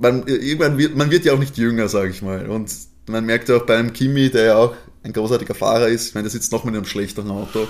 man, 0.00 0.24
irgendwann 0.28 0.78
wird, 0.78 0.96
man 0.96 1.10
wird 1.10 1.24
ja 1.24 1.32
auch 1.32 1.40
nicht 1.40 1.58
jünger, 1.58 1.88
sage 1.88 2.10
ich 2.10 2.22
mal. 2.22 2.48
Und 2.48 2.72
man 3.08 3.26
merkt 3.26 3.48
ja 3.48 3.56
auch 3.56 3.66
bei 3.66 3.76
einem 3.76 3.92
Kimi, 3.92 4.30
der 4.30 4.44
ja 4.44 4.56
auch 4.58 4.76
ein 5.02 5.12
großartiger 5.12 5.54
Fahrer 5.54 5.88
ist, 5.88 6.06
ich 6.06 6.14
meine, 6.14 6.22
der 6.22 6.30
sitzt 6.30 6.52
noch 6.52 6.62
mit 6.62 6.76
einem 6.76 6.84
schlechteren 6.84 7.32
Auto, 7.32 7.66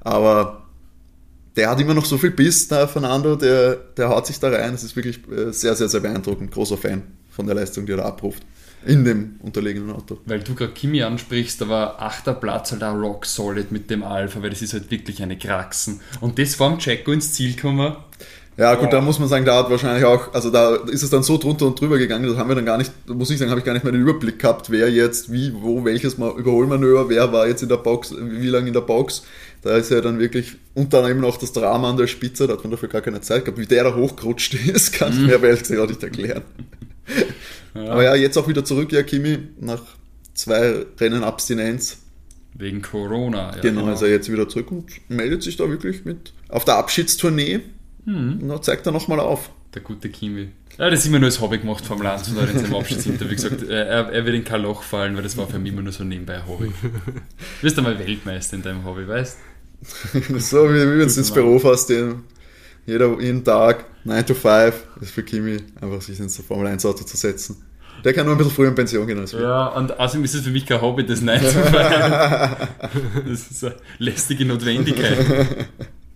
aber 0.00 0.62
der 1.54 1.68
hat 1.68 1.78
immer 1.80 1.92
noch 1.92 2.06
so 2.06 2.16
viel 2.16 2.30
Biss, 2.30 2.68
der 2.68 2.88
Fernando, 2.88 3.36
der, 3.36 3.74
der 3.74 4.08
haut 4.08 4.26
sich 4.26 4.40
da 4.40 4.48
rein. 4.48 4.72
Das 4.72 4.82
ist 4.82 4.96
wirklich 4.96 5.20
äh, 5.30 5.52
sehr, 5.52 5.76
sehr, 5.76 5.90
sehr 5.90 6.00
beeindruckend. 6.00 6.50
Großer 6.50 6.78
Fan 6.78 7.02
von 7.32 7.46
der 7.46 7.56
Leistung, 7.56 7.86
die 7.86 7.92
er 7.92 7.98
da 7.98 8.04
abruft. 8.04 8.42
In 8.84 9.04
dem 9.04 9.36
unterlegenen 9.40 9.92
Auto. 9.92 10.18
Weil 10.26 10.40
du 10.40 10.54
gerade 10.54 10.72
Kimi 10.72 11.02
ansprichst, 11.02 11.60
da 11.60 11.68
war 11.68 12.02
achter 12.02 12.34
Platz 12.34 12.72
halt 12.72 12.82
auch 12.82 12.94
rock 12.94 13.26
solid 13.26 13.70
mit 13.70 13.90
dem 13.90 14.02
Alpha, 14.02 14.42
weil 14.42 14.50
das 14.50 14.60
ist 14.60 14.72
halt 14.72 14.90
wirklich 14.90 15.22
eine 15.22 15.38
Kraxen. 15.38 16.00
Und 16.20 16.38
das 16.38 16.56
vom 16.56 16.78
Jacko 16.80 17.12
ins 17.12 17.32
Ziel 17.32 17.56
kommen. 17.56 17.94
Ja, 18.56 18.74
gut, 18.74 18.88
oh. 18.88 18.90
da 18.90 19.00
muss 19.00 19.18
man 19.18 19.28
sagen, 19.28 19.46
da 19.46 19.56
hat 19.56 19.70
wahrscheinlich 19.70 20.04
auch, 20.04 20.34
also 20.34 20.50
da 20.50 20.74
ist 20.74 21.02
es 21.02 21.08
dann 21.08 21.22
so 21.22 21.38
drunter 21.38 21.66
und 21.66 21.80
drüber 21.80 21.96
gegangen, 21.96 22.28
das 22.28 22.36
haben 22.36 22.48
wir 22.48 22.54
dann 22.54 22.66
gar 22.66 22.76
nicht, 22.76 22.92
muss 23.06 23.30
ich 23.30 23.38
sagen, 23.38 23.50
habe 23.50 23.60
ich 23.60 23.64
gar 23.64 23.72
nicht 23.72 23.82
mehr 23.82 23.92
den 23.92 24.02
Überblick 24.02 24.38
gehabt, 24.38 24.68
wer 24.68 24.90
jetzt, 24.90 25.32
wie, 25.32 25.54
wo, 25.54 25.84
welches 25.86 26.18
Mal 26.18 26.36
Überholmanöver, 26.36 27.08
wer 27.08 27.32
war 27.32 27.46
jetzt 27.46 27.62
in 27.62 27.70
der 27.70 27.78
Box, 27.78 28.14
wie 28.14 28.48
lange 28.48 28.66
in 28.66 28.74
der 28.74 28.82
Box. 28.82 29.22
Da 29.62 29.76
ist 29.76 29.90
ja 29.90 30.00
dann 30.00 30.18
wirklich 30.18 30.56
unter 30.74 30.98
anderem 30.98 31.20
noch 31.20 31.38
das 31.38 31.52
Drama 31.52 31.88
an 31.88 31.96
der 31.96 32.08
Spitze, 32.08 32.46
da 32.46 32.54
hat 32.54 32.64
man 32.64 32.72
dafür 32.72 32.88
gar 32.88 33.00
keine 33.00 33.20
Zeit 33.20 33.44
gehabt. 33.44 33.58
Wie 33.58 33.66
der 33.66 33.84
da 33.84 33.94
hochgerutscht 33.94 34.54
ist, 34.66 34.92
kann 34.92 35.12
ich 35.12 35.20
mhm. 35.20 35.26
mir 35.26 35.42
ehrlich 35.42 35.62
gesagt 35.62 35.88
nicht 35.88 36.02
erklären. 36.02 36.42
Ja. 37.74 37.92
Aber 37.92 38.04
ja, 38.04 38.14
jetzt 38.14 38.36
auch 38.36 38.48
wieder 38.48 38.64
zurück, 38.64 38.92
ja, 38.92 39.02
Kimi, 39.02 39.38
nach 39.58 39.82
zwei 40.34 40.84
Rennen 40.98 41.24
Abstinenz. 41.24 41.98
Wegen 42.54 42.82
Corona, 42.82 43.54
ja. 43.56 43.62
Genau, 43.62 43.86
genau, 43.86 44.00
er 44.00 44.10
jetzt 44.10 44.30
wieder 44.30 44.48
zurück 44.48 44.70
und 44.70 44.90
meldet 45.08 45.42
sich 45.42 45.56
da 45.56 45.68
wirklich 45.68 46.04
mit 46.04 46.32
auf 46.48 46.64
der 46.64 46.76
Abschiedstournee. 46.76 47.60
Mhm. 48.04 48.40
Und 48.42 48.48
dann 48.48 48.62
zeigt 48.62 48.86
er 48.86 48.92
nochmal 48.92 49.20
auf. 49.20 49.50
Der 49.74 49.80
gute 49.80 50.10
Kimi. 50.10 50.50
Ja, 50.78 50.90
das 50.90 51.00
ist 51.00 51.06
immer 51.06 51.18
nur 51.18 51.26
als 51.26 51.40
Hobby 51.40 51.58
gemacht 51.58 51.84
vom 51.84 52.02
Land 52.02 52.28
und 52.28 52.48
in 52.48 52.58
seinem 52.58 52.74
Abschiedsinterview 52.74 53.34
gesagt, 53.34 53.62
er, 53.62 53.86
er 54.10 54.24
wird 54.24 54.36
in 54.36 54.44
kein 54.44 54.62
Loch 54.62 54.82
fallen, 54.82 55.16
weil 55.16 55.22
das 55.22 55.36
war 55.36 55.46
für 55.46 55.58
mich 55.58 55.72
immer 55.72 55.82
nur 55.82 55.92
so 55.92 56.04
nebenbei 56.04 56.36
ein 56.36 56.46
Hobby. 56.46 56.72
Du 56.82 56.90
wirst 57.62 57.78
einmal 57.78 57.98
Weltmeister 57.98 58.56
in 58.56 58.62
deinem 58.62 58.84
Hobby, 58.84 59.06
weißt 59.06 59.38
So 60.38 60.68
wie, 60.68 60.74
wie 60.74 60.98
wenn 60.98 60.98
du 60.98 61.04
ins 61.04 61.30
Büro 61.30 61.58
fährst, 61.58 61.90
jeder, 62.86 63.20
jeden 63.20 63.44
Tag, 63.44 63.84
9 64.04 64.26
to 64.26 64.34
5, 64.34 64.74
ist 65.00 65.10
für 65.12 65.22
Kimi 65.22 65.58
einfach 65.80 66.02
sich 66.02 66.18
ins 66.18 66.36
Formel 66.38 66.66
1 66.66 66.84
Auto 66.84 67.04
zu 67.04 67.16
setzen. 67.16 67.56
Der 68.04 68.12
kann 68.12 68.26
nur 68.26 68.34
ein 68.34 68.38
bisschen 68.38 68.52
früher 68.52 68.68
in 68.68 68.74
Pension 68.74 69.06
gehen 69.06 69.18
als 69.18 69.32
wir. 69.32 69.42
Ja, 69.42 69.68
und 69.68 69.98
außerdem 69.98 70.24
ist 70.24 70.34
es 70.34 70.42
für 70.42 70.50
mich 70.50 70.66
kein 70.66 70.80
Hobby, 70.80 71.06
das 71.06 71.20
9 71.20 71.40
zu 71.40 71.50
5. 71.50 71.70
das 73.28 73.50
ist 73.50 73.64
eine 73.64 73.74
lästige 73.98 74.44
Notwendigkeit. 74.44 75.66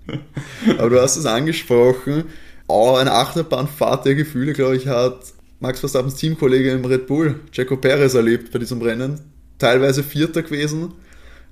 Aber 0.78 0.90
du 0.90 1.00
hast 1.00 1.16
es 1.16 1.26
angesprochen, 1.26 2.24
auch 2.66 2.98
eine 2.98 3.12
Achterbahnfahrt 3.12 4.04
der 4.06 4.16
Gefühle, 4.16 4.52
glaube 4.52 4.76
ich, 4.76 4.88
hat 4.88 5.18
Max 5.60 5.80
Verstappens 5.80 6.16
Teamkollege 6.16 6.72
im 6.72 6.84
Red 6.84 7.06
Bull, 7.06 7.40
Jaco 7.52 7.76
Perez, 7.76 8.14
erlebt 8.14 8.52
bei 8.52 8.58
diesem 8.58 8.82
Rennen. 8.82 9.20
Teilweise 9.58 10.02
Vierter 10.02 10.42
gewesen, 10.42 10.92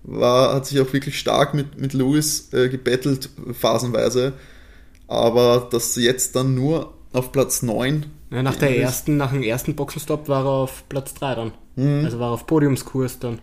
war, 0.03 0.55
hat 0.55 0.67
sich 0.67 0.81
auch 0.81 0.93
wirklich 0.93 1.19
stark 1.19 1.55
mit, 1.55 1.79
mit 1.81 1.95
Lewis 1.95 2.53
äh, 2.53 2.69
gebettelt, 2.69 3.31
phasenweise. 3.59 4.35
Aber 5.07 5.69
dass 5.71 5.97
jetzt 5.97 6.35
dann 6.37 6.55
nur 6.55 6.95
auf 7.13 7.33
Platz 7.33 7.63
9. 7.63 8.07
Ja, 8.31 8.43
nach, 8.43 8.57
der 8.57 8.77
ersten, 8.77 9.17
nach 9.17 9.33
dem 9.33 9.43
ersten 9.43 9.77
Boxenstopp 9.77 10.29
war 10.29 10.45
er 10.45 10.51
auf 10.51 10.89
Platz 10.89 11.15
3 11.15 11.35
dann. 11.35 11.53
Mhm. 11.77 12.05
Also 12.05 12.19
war 12.19 12.31
er 12.31 12.35
auf 12.35 12.47
Podiumskurs 12.47 13.19
dann. 13.19 13.39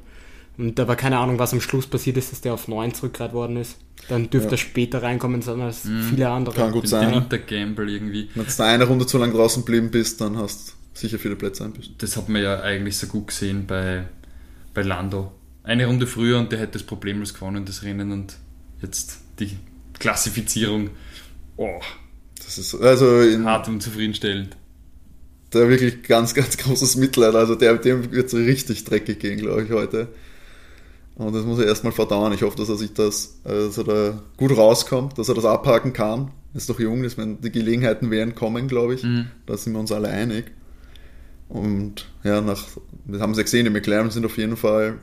Und 0.58 0.78
da 0.78 0.88
war 0.88 0.96
keine 0.96 1.18
Ahnung, 1.18 1.40
was 1.40 1.54
am 1.54 1.62
Schluss 1.62 1.88
passiert 1.88 2.18
ist, 2.18 2.32
dass 2.32 2.42
der 2.42 2.54
auf 2.54 2.68
9 2.68 2.94
zurückgereiht 2.94 3.34
worden 3.34 3.58
ist. 3.58 3.78
Dann 4.10 4.30
dürfte 4.30 4.50
ja. 4.50 4.56
er 4.56 4.58
später 4.58 5.02
reinkommen 5.02 5.42
sein 5.42 5.62
als 5.62 5.86
mhm. 5.86 6.04
viele 6.04 6.30
andere. 6.30 6.56
Kann 6.56 6.72
gut 6.72 6.88
sein. 6.88 7.12
Irgendwie. 7.14 8.30
Wenn 8.36 8.46
du 8.46 8.64
eine 8.64 8.84
Runde 8.84 9.06
zu 9.06 9.18
lang 9.18 9.32
draußen 9.32 9.64
geblieben 9.64 9.92
bist, 9.92 10.20
dann 10.22 10.38
hast 10.38 10.70
du 10.70 11.00
sicher 11.00 11.20
viele 11.20 11.36
Plätze 11.36 11.64
einbüßt. 11.64 11.92
Das 11.98 12.18
hat 12.18 12.28
man 12.28 12.42
ja 12.42 12.60
eigentlich 12.62 12.98
so 12.98 13.08
gut 13.08 13.28
gesehen 13.28 13.66
bei, 13.68 14.06
bei 14.74 14.82
Lando. 14.82 15.32
Eine 15.64 15.86
Runde 15.86 16.08
früher 16.08 16.40
und 16.40 16.52
der 16.52 16.60
hätte 16.60 16.74
das 16.74 16.84
problemlos 16.84 17.34
gewonnen, 17.34 17.66
das 17.66 17.84
Rennen 17.84 18.12
und 18.12 18.36
jetzt 18.82 19.20
die 19.40 19.58
Klassifizierung. 20.00 20.90
Oh. 21.58 21.80
Das 22.44 22.58
ist 22.58 22.76
also 22.76 23.22
in, 23.22 23.46
hart 23.46 23.68
und 23.68 23.82
zufriedenstellend. 23.82 24.58
Da 25.52 25.68
wirklich 25.70 26.04
ganz, 26.04 26.34
ganz 26.34 26.58
großes 26.58 26.96
Mitleid. 26.96 27.36
Also 27.36 27.56
der, 27.56 27.78
dem 27.78 28.12
wird 28.12 28.28
es 28.28 28.34
richtig 28.34 28.84
dreckig 28.86 29.20
gehen, 29.20 29.40
glaube 29.40 29.64
ich, 29.64 29.72
heute. 29.72 30.10
Und 31.16 31.34
das 31.36 31.46
muss 31.46 31.60
er 31.60 31.66
erstmal 31.66 31.94
verdauen. 31.94 32.34
Ich 32.34 32.42
hoffe, 32.42 32.58
dass 32.58 32.70
er 32.70 32.78
sich 32.78 32.94
das, 32.94 33.42
dass 33.44 33.78
er 33.78 33.84
da 33.84 34.24
gut 34.38 34.56
rauskommt, 34.56 35.18
dass 35.18 35.30
er 35.30 35.36
das 35.36 35.46
abhaken 35.46 35.94
kann. 35.94 36.32
Er 36.54 36.58
ist 36.58 36.70
doch 36.70 36.80
jung, 36.80 37.04
dass 37.04 37.18
man, 37.18 37.40
die 37.42 37.52
Gelegenheiten 37.52 38.12
werden 38.12 38.34
kommen, 38.36 38.68
glaube 38.68 38.96
ich. 38.96 39.04
Mhm. 39.04 39.28
Da 39.46 39.58
sind 39.58 39.74
wir 39.74 39.80
uns 39.80 39.92
alle 39.92 40.10
einig. 40.10 40.52
Und 41.48 42.08
ja, 42.24 42.40
nach, 42.42 42.66
wir 43.06 43.20
haben 43.20 43.32
es 43.32 43.38
ja 43.38 43.44
gesehen, 43.44 43.66
die 43.66 43.72
McLaren 43.72 44.10
sind 44.10 44.26
auf 44.26 44.38
jeden 44.38 44.56
Fall, 44.56 45.00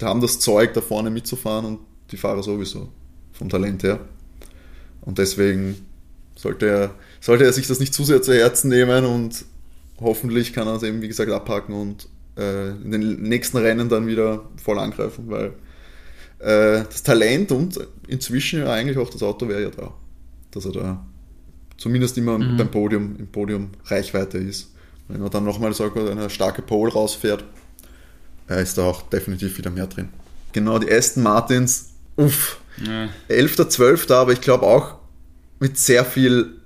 die 0.00 0.04
haben 0.04 0.20
das 0.20 0.40
Zeug, 0.40 0.74
da 0.74 0.80
vorne 0.80 1.10
mitzufahren 1.10 1.64
und 1.64 1.78
die 2.10 2.16
Fahrer 2.16 2.42
sowieso, 2.42 2.88
vom 3.32 3.48
Talent 3.48 3.84
her. 3.84 4.00
Und 5.04 5.18
deswegen 5.18 5.76
sollte 6.34 6.66
er, 6.66 6.94
sollte 7.20 7.44
er 7.44 7.52
sich 7.52 7.66
das 7.66 7.80
nicht 7.80 7.94
zu 7.94 8.04
sehr 8.04 8.22
zu 8.22 8.34
Herzen 8.34 8.68
nehmen 8.68 9.04
und 9.04 9.44
hoffentlich 10.00 10.52
kann 10.52 10.66
er 10.66 10.76
es 10.76 10.82
eben, 10.82 11.02
wie 11.02 11.08
gesagt, 11.08 11.30
abhaken 11.30 11.74
und 11.74 12.08
äh, 12.36 12.70
in 12.70 12.90
den 12.90 13.22
nächsten 13.22 13.58
Rennen 13.58 13.88
dann 13.88 14.06
wieder 14.06 14.44
voll 14.62 14.78
angreifen, 14.78 15.24
weil 15.28 15.52
äh, 16.40 16.84
das 16.84 17.02
Talent 17.02 17.52
und 17.52 17.78
inzwischen 18.08 18.60
ja 18.60 18.72
eigentlich 18.72 18.98
auch 18.98 19.10
das 19.10 19.22
Auto 19.22 19.48
wäre 19.48 19.62
ja 19.62 19.70
da, 19.70 19.94
dass 20.50 20.64
er 20.64 20.72
da 20.72 21.06
zumindest 21.76 22.18
immer 22.18 22.38
mhm. 22.38 22.56
beim 22.56 22.70
Podium, 22.70 23.16
im 23.18 23.26
Podium 23.26 23.70
Reichweite 23.86 24.38
ist. 24.38 24.72
Wenn 25.08 25.22
er 25.22 25.30
dann 25.30 25.44
nochmal 25.44 25.72
so 25.74 25.92
eine 25.92 26.30
starke 26.30 26.62
Pole 26.62 26.92
rausfährt, 26.92 27.44
äh, 28.48 28.62
ist 28.62 28.78
da 28.78 28.84
auch 28.84 29.02
definitiv 29.02 29.58
wieder 29.58 29.70
mehr 29.70 29.86
drin. 29.86 30.08
Genau, 30.52 30.78
die 30.78 30.90
Aston 30.90 31.22
Martins, 31.22 31.90
uff, 32.16 32.60
ja. 32.82 33.08
11., 33.28 33.68
12., 33.68 34.10
aber 34.10 34.32
ich 34.32 34.40
glaube 34.40 34.66
auch 34.66 34.96
mit 35.60 35.78
sehr 35.78 36.04
viel, 36.04 36.60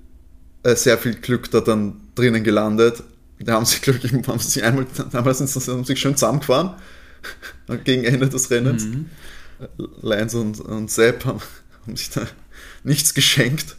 äh, 0.63 0.75
sehr 0.75 0.99
viel 0.99 1.15
Glück 1.15 1.51
da 1.51 1.61
dann 1.61 2.01
drinnen 2.15 2.45
gelandet 2.45 3.03
da 3.41 3.55
haben 3.55 3.65
sie, 3.65 3.79
glaube 3.81 4.01
ich, 4.03 4.13
haben 4.13 4.39
sie 4.39 4.63
einmal, 4.63 4.87
damals 5.11 5.39
sind 5.39 5.49
sie, 5.49 5.71
haben 5.71 5.85
sich 5.85 6.01
schön 6.01 6.17
zusammengefahren 6.17 6.75
gegen 7.85 8.05
Ende 8.05 8.29
des 8.29 8.51
Rennens. 8.51 8.85
Mhm. 8.85 9.07
Lance 10.03 10.39
und, 10.39 10.61
und 10.61 10.91
Sepp 10.91 11.25
haben, 11.25 11.41
haben, 11.83 11.97
sich 11.97 12.11
da 12.11 12.27
nichts 12.85 13.13
geschenkt. 13.15 13.77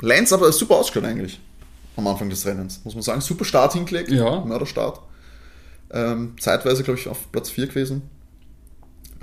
Lance 0.00 0.34
aber 0.34 0.52
super 0.52 0.76
ausgeschaut 0.76 1.04
eigentlich 1.08 1.40
am 1.96 2.06
Anfang 2.06 2.30
des 2.30 2.46
Rennens, 2.46 2.80
muss 2.84 2.94
man 2.94 3.02
sagen. 3.02 3.20
Super 3.20 3.44
Start 3.44 3.72
hingelegt, 3.72 4.10
ja. 4.10 4.40
Mörderstart. 4.44 5.00
Ähm, 5.90 6.34
zeitweise, 6.38 6.84
glaube 6.84 7.00
ich, 7.00 7.08
auf 7.08 7.32
Platz 7.32 7.48
4 7.50 7.68
gewesen. 7.68 8.02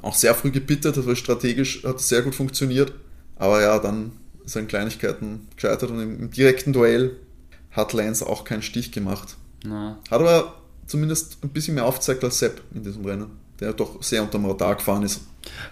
Auch 0.03 0.13
sehr 0.13 0.35
früh 0.35 0.51
gebittert, 0.51 0.97
das 0.97 1.07
war 1.07 1.15
strategisch, 1.15 1.83
hat 1.83 1.99
sehr 1.99 2.21
gut 2.21 2.35
funktioniert. 2.35 2.93
Aber 3.37 3.61
ja, 3.61 3.79
dann 3.79 4.11
sind 4.45 4.69
Kleinigkeiten 4.69 5.47
gescheitert 5.55 5.89
und 5.89 5.99
im, 5.99 6.19
im 6.19 6.29
direkten 6.29 6.73
Duell 6.73 7.15
hat 7.71 7.93
Lance 7.93 8.27
auch 8.27 8.43
keinen 8.43 8.61
Stich 8.61 8.91
gemacht. 8.91 9.37
Na. 9.63 9.97
Hat 10.11 10.19
aber 10.19 10.55
zumindest 10.85 11.37
ein 11.41 11.49
bisschen 11.49 11.75
mehr 11.75 11.85
aufgezeigt 11.85 12.23
als 12.23 12.39
Sepp 12.39 12.61
in 12.75 12.83
diesem 12.83 13.05
Rennen, 13.05 13.27
der 13.59 13.73
doch 13.73 14.03
sehr 14.03 14.21
unter 14.21 14.37
dem 14.37 14.45
Radar 14.45 14.75
gefahren 14.75 15.03
ist. 15.03 15.21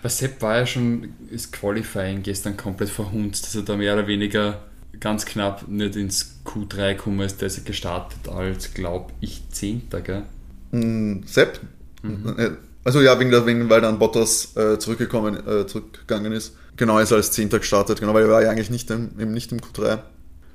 Weil 0.02 0.12
Sepp 0.12 0.42
war 0.42 0.58
ja 0.58 0.66
schon 0.66 1.14
das 1.30 1.52
Qualifying 1.52 2.24
gestern 2.24 2.58
komplett 2.58 2.90
verhunzt, 2.90 3.46
dass 3.46 3.56
er 3.56 3.64
da 3.64 3.76
mehr 3.76 3.94
oder 3.94 4.08
weniger 4.08 4.62
ganz 5.00 5.26
knapp 5.26 5.68
nicht 5.68 5.98
ins 5.98 6.40
Q3 6.46 6.96
gekommen 6.96 7.20
ist, 7.22 7.42
der 7.42 7.48
ist 7.48 7.66
gestartet 7.66 8.30
als, 8.30 8.74
glaube 8.74 9.12
ich, 9.20 9.42
Zehnter, 9.50 10.00
gell? 10.00 10.24
Mm, 10.72 11.24
Sepp? 11.26 11.60
Äh, 12.04 12.52
Also 12.84 13.02
ja, 13.02 13.20
wegen 13.20 13.30
der, 13.32 13.46
wegen, 13.46 13.70
weil 13.70 13.82
dann 13.82 14.00
Bottas 14.00 14.56
äh, 14.56 14.80
zurückgekommen, 14.80 15.36
äh, 15.48 15.68
zurückgegangen 15.68 16.32
ist. 16.32 16.56
Genau, 16.78 16.98
ist 17.00 17.12
er 17.12 17.18
als 17.18 17.32
Zehnter 17.32 17.60
gestartet, 17.60 18.00
genau, 18.00 18.14
weil 18.14 18.24
er 18.24 18.30
war 18.30 18.42
ja 18.42 18.50
eigentlich 18.50 18.70
nicht 18.72 18.90
im, 18.90 19.12
eben 19.20 19.34
nicht 19.34 19.52
im 19.52 19.60
Q3. 19.60 20.00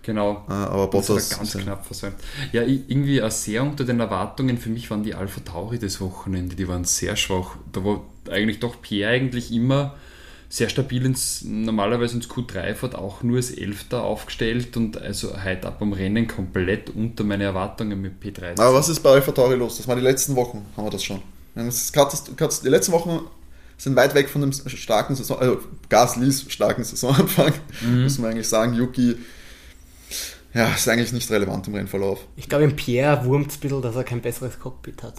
Genau. 0.02 0.44
Äh, 0.48 0.52
aber 0.52 0.86
Das 0.86 1.06
Bottas. 1.08 1.30
hat 1.30 1.32
er 1.32 1.36
ganz 1.38 1.54
äh, 1.54 1.58
knapp 1.62 1.86
versäumt. 1.86 2.14
Ja, 2.52 2.62
irgendwie 2.62 3.22
auch 3.22 3.30
sehr 3.30 3.62
unter 3.62 3.84
den 3.84 4.00
Erwartungen. 4.00 4.58
Für 4.58 4.70
mich 4.70 4.90
waren 4.90 5.02
die 5.02 5.14
Alpha 5.14 5.40
Tauri 5.40 5.78
das 5.78 6.00
Wochenende, 6.00 6.56
die 6.56 6.66
waren 6.68 6.84
sehr 6.84 7.16
schwach. 7.16 7.56
Da 7.72 7.84
war 7.84 8.02
eigentlich 8.30 8.60
doch 8.60 8.80
Pierre 8.80 9.12
eigentlich 9.12 9.52
immer 9.52 9.94
sehr 10.48 10.68
stabil 10.68 11.04
ins, 11.04 11.42
normalerweise 11.44 12.16
ins 12.16 12.28
Q3 12.30 12.74
fährt, 12.74 12.94
auch 12.94 13.24
nur 13.24 13.36
als 13.36 13.50
Elfter 13.50 14.04
aufgestellt 14.04 14.76
und 14.76 14.96
also 15.00 15.42
heute 15.44 15.66
ab 15.66 15.78
am 15.82 15.92
Rennen 15.92 16.28
komplett 16.28 16.90
unter 16.90 17.24
meine 17.24 17.44
Erwartungen 17.44 18.00
mit 18.00 18.22
P13. 18.22 18.60
Aber 18.60 18.74
was 18.74 18.88
ist 18.88 19.00
bei 19.00 19.10
Alpha 19.10 19.32
Tauri 19.32 19.56
los? 19.56 19.76
Das 19.78 19.88
war 19.88 19.96
die 19.96 20.02
letzten 20.02 20.36
Wochen, 20.36 20.64
haben 20.76 20.86
wir 20.86 20.90
das 20.90 21.02
schon. 21.02 21.20
Katast- 21.56 22.64
die 22.64 22.68
letzten 22.68 22.92
Wochen 22.92 23.20
sind 23.78 23.96
weit 23.96 24.14
weg 24.14 24.28
von 24.28 24.40
dem 24.42 24.52
starken 24.52 25.14
Saison, 25.16 25.38
also 25.38 25.58
Gasly's 25.88 26.44
starken 26.48 26.84
Saisonanfang, 26.84 27.52
muss 28.02 28.18
man 28.18 28.30
eigentlich 28.32 28.48
sagen. 28.48 28.74
Yuki, 28.74 29.16
ja, 30.54 30.68
ist 30.72 30.88
eigentlich 30.88 31.12
nicht 31.12 31.30
relevant 31.30 31.66
im 31.68 31.74
Rennverlauf. 31.74 32.20
Ich 32.36 32.48
glaube, 32.48 32.64
im 32.64 32.76
Pierre 32.76 33.24
wurmt 33.26 33.48
es 33.50 33.56
ein 33.56 33.60
bisschen, 33.60 33.82
dass 33.82 33.96
er 33.96 34.04
kein 34.04 34.22
besseres 34.22 34.58
Cockpit 34.58 35.02
hat. 35.02 35.14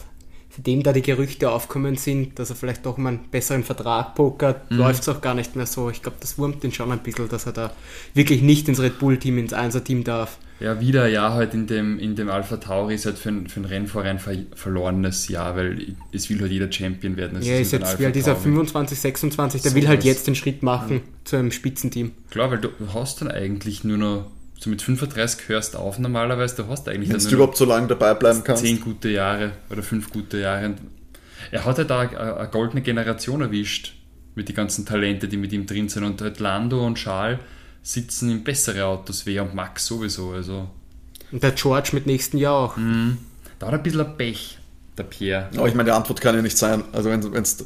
Seitdem 0.55 0.81
da 0.81 0.91
die 0.91 1.03
Gerüchte 1.03 1.51
aufkommen 1.51 1.97
sind, 1.97 2.39
dass 2.39 2.49
er 2.49 2.55
vielleicht 2.55 2.83
doch 2.85 2.97
mal 2.97 3.09
einen 3.09 3.29
besseren 3.29 3.63
Vertrag 3.63 4.15
pokert, 4.15 4.71
Mhm. 4.71 4.77
läuft 4.77 5.03
es 5.03 5.09
auch 5.09 5.21
gar 5.21 5.35
nicht 5.35 5.55
mehr 5.55 5.67
so. 5.67 5.91
Ich 5.91 6.01
glaube, 6.01 6.17
das 6.19 6.39
wurmt 6.39 6.63
ihn 6.63 6.71
schon 6.71 6.91
ein 6.91 6.99
bisschen, 7.03 7.29
dass 7.29 7.45
er 7.45 7.51
da 7.51 7.73
wirklich 8.15 8.41
nicht 8.41 8.67
ins 8.67 8.79
Red 8.79 8.97
Bull-Team, 8.97 9.37
ins 9.37 9.53
Einser-Team 9.53 10.03
darf. 10.03 10.39
Ja, 10.59 10.79
wieder 10.81 11.03
ein 11.03 11.13
Jahr 11.13 11.33
halt 11.33 11.53
in 11.53 11.67
dem, 11.67 11.99
in 11.99 12.15
dem 12.15 12.29
Alpha 12.29 12.57
Tauri 12.57 12.95
ist 12.95 13.05
halt 13.05 13.19
für, 13.19 13.29
ein- 13.29 13.47
für 13.47 13.57
einen 13.57 13.65
Rennfahrer 13.65 14.09
ein 14.09 14.17
ver 14.19 14.33
verlorenes 14.55 15.27
Jahr, 15.27 15.55
weil 15.55 15.95
es 16.11 16.29
will 16.31 16.41
halt 16.41 16.51
jeder 16.51 16.71
Champion 16.71 17.15
werden. 17.15 17.37
Es 17.37 17.45
Ja, 17.47 17.53
ist 17.57 17.71
mit 17.73 17.81
jetzt 17.81 17.89
einem 17.91 17.99
wie 17.99 18.05
alt 18.07 18.15
ist 18.15 18.25
er? 18.27 18.33
Alpha 18.33 18.43
Tauri. 18.43 18.55
25, 18.55 18.99
26, 18.99 19.61
der 19.61 19.71
So 19.71 19.77
will 19.77 19.87
halt 19.87 20.03
jetzt 20.03 20.25
den 20.25 20.33
Schritt 20.35 20.63
machen 20.63 21.01
zu 21.25 21.35
einem 21.35 21.51
Spitzenteam. 21.51 22.11
Klar, 22.31 22.49
weil 22.49 22.57
du 22.57 22.69
hast 22.93 23.21
dann 23.21 23.29
eigentlich 23.29 23.83
nur 23.83 23.97
noch, 23.97 24.31
so 24.59 24.71
mit 24.71 24.81
35 24.81 25.47
hörst 25.47 25.75
du 25.75 25.77
auf 25.77 25.99
normalerweise, 25.99 26.55
du 26.55 26.67
hast 26.67 26.89
eigentlich 26.89 27.09
Wenn 27.09 27.17
du 27.19 27.23
nur 27.23 27.31
noch 27.31 27.37
überhaupt 27.37 27.57
so 27.57 27.65
lange 27.65 27.87
dabei 27.87 28.15
bleiben 28.15 28.41
kannst. 28.43 28.63
zehn 28.63 28.81
gute 28.81 29.09
Jahre 29.09 29.51
oder 29.69 29.83
fünf 29.83 30.09
gute 30.11 30.39
Jahre. 30.39 30.73
Er 31.51 31.65
hat 31.65 31.77
halt 31.77 31.89
da 31.91 31.99
eine, 31.99 32.35
eine 32.37 32.49
goldene 32.49 32.81
Generation 32.81 33.41
erwischt 33.41 33.93
mit 34.33 34.49
den 34.49 34.55
ganzen 34.55 34.85
Talente, 34.87 35.27
die 35.27 35.37
mit 35.37 35.53
ihm 35.53 35.67
drin 35.67 35.87
sind. 35.87 36.03
Und 36.03 36.19
halt 36.21 36.39
Lando 36.39 36.83
und 36.85 36.95
Charles 36.95 37.37
sitzen 37.87 38.29
in 38.29 38.43
bessere 38.43 38.85
Autos 38.85 39.25
wie 39.25 39.35
er 39.35 39.43
und 39.43 39.55
Max 39.55 39.85
sowieso. 39.85 40.31
Also 40.31 40.67
Und 41.31 41.41
der 41.41 41.51
George 41.51 41.91
mit 41.93 42.05
nächsten 42.05 42.37
Jahr 42.37 42.53
auch. 42.55 42.75
da 43.59 43.67
hat 43.67 43.73
er 43.73 43.77
ein 43.79 43.83
bisschen 43.83 44.01
ein 44.01 44.17
Pech, 44.17 44.57
der 44.97 45.03
Pierre. 45.03 45.49
Aber 45.55 45.67
ich 45.69 45.73
meine, 45.73 45.89
die 45.89 45.95
Antwort 45.95 46.19
kann 46.19 46.35
ja 46.35 46.41
nicht 46.41 46.57
sein. 46.57 46.83
Also 46.91 47.09
wenn 47.09 47.23
wenn's, 47.33 47.63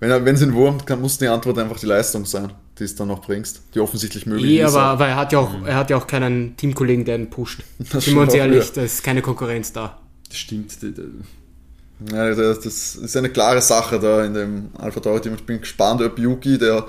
wenn 0.00 0.10
er- 0.10 0.24
wenn 0.24 0.34
es 0.34 0.42
ihn 0.42 0.52
wurmt, 0.54 0.84
kann, 0.86 1.00
muss 1.00 1.18
die 1.18 1.28
Antwort 1.28 1.58
einfach 1.58 1.78
die 1.78 1.86
Leistung 1.86 2.24
sein, 2.26 2.50
die 2.78 2.84
es 2.84 2.96
dann 2.96 3.06
noch 3.06 3.20
bringst, 3.24 3.62
die 3.74 3.78
offensichtlich 3.78 4.26
möglich 4.26 4.50
Eh, 4.58 4.62
ist. 4.64 4.74
aber, 4.74 4.82
aber 4.82 5.06
er 5.08 5.16
hat 5.16 5.32
ja 5.32 5.38
auch, 5.38 5.54
er 5.64 5.76
hat 5.76 5.90
ja 5.90 5.96
auch 5.96 6.08
keinen 6.08 6.56
Teamkollegen, 6.56 7.04
der 7.04 7.16
ihn 7.16 7.30
pusht. 7.30 7.60
Das 7.92 8.04
Sind 8.04 8.14
wir 8.16 8.22
uns 8.22 8.34
ehrlich, 8.34 8.66
ja. 8.66 8.72
da 8.74 8.82
ist 8.82 9.04
keine 9.04 9.22
Konkurrenz 9.22 9.72
da. 9.72 10.00
Das 10.28 10.38
stimmt. 10.38 10.72
Ja, 12.10 12.34
das 12.34 12.60
das 12.60 12.96
ist 12.96 13.16
eine 13.16 13.30
klare 13.30 13.62
Sache 13.62 14.00
da 14.00 14.24
in 14.24 14.34
dem 14.34 14.70
Alpha 14.76 14.98
Tauri 14.98 15.20
Team. 15.20 15.34
Ich 15.34 15.44
bin 15.46 15.60
gespannt, 15.60 16.02
ob 16.02 16.18
Yuki, 16.18 16.58
der 16.58 16.84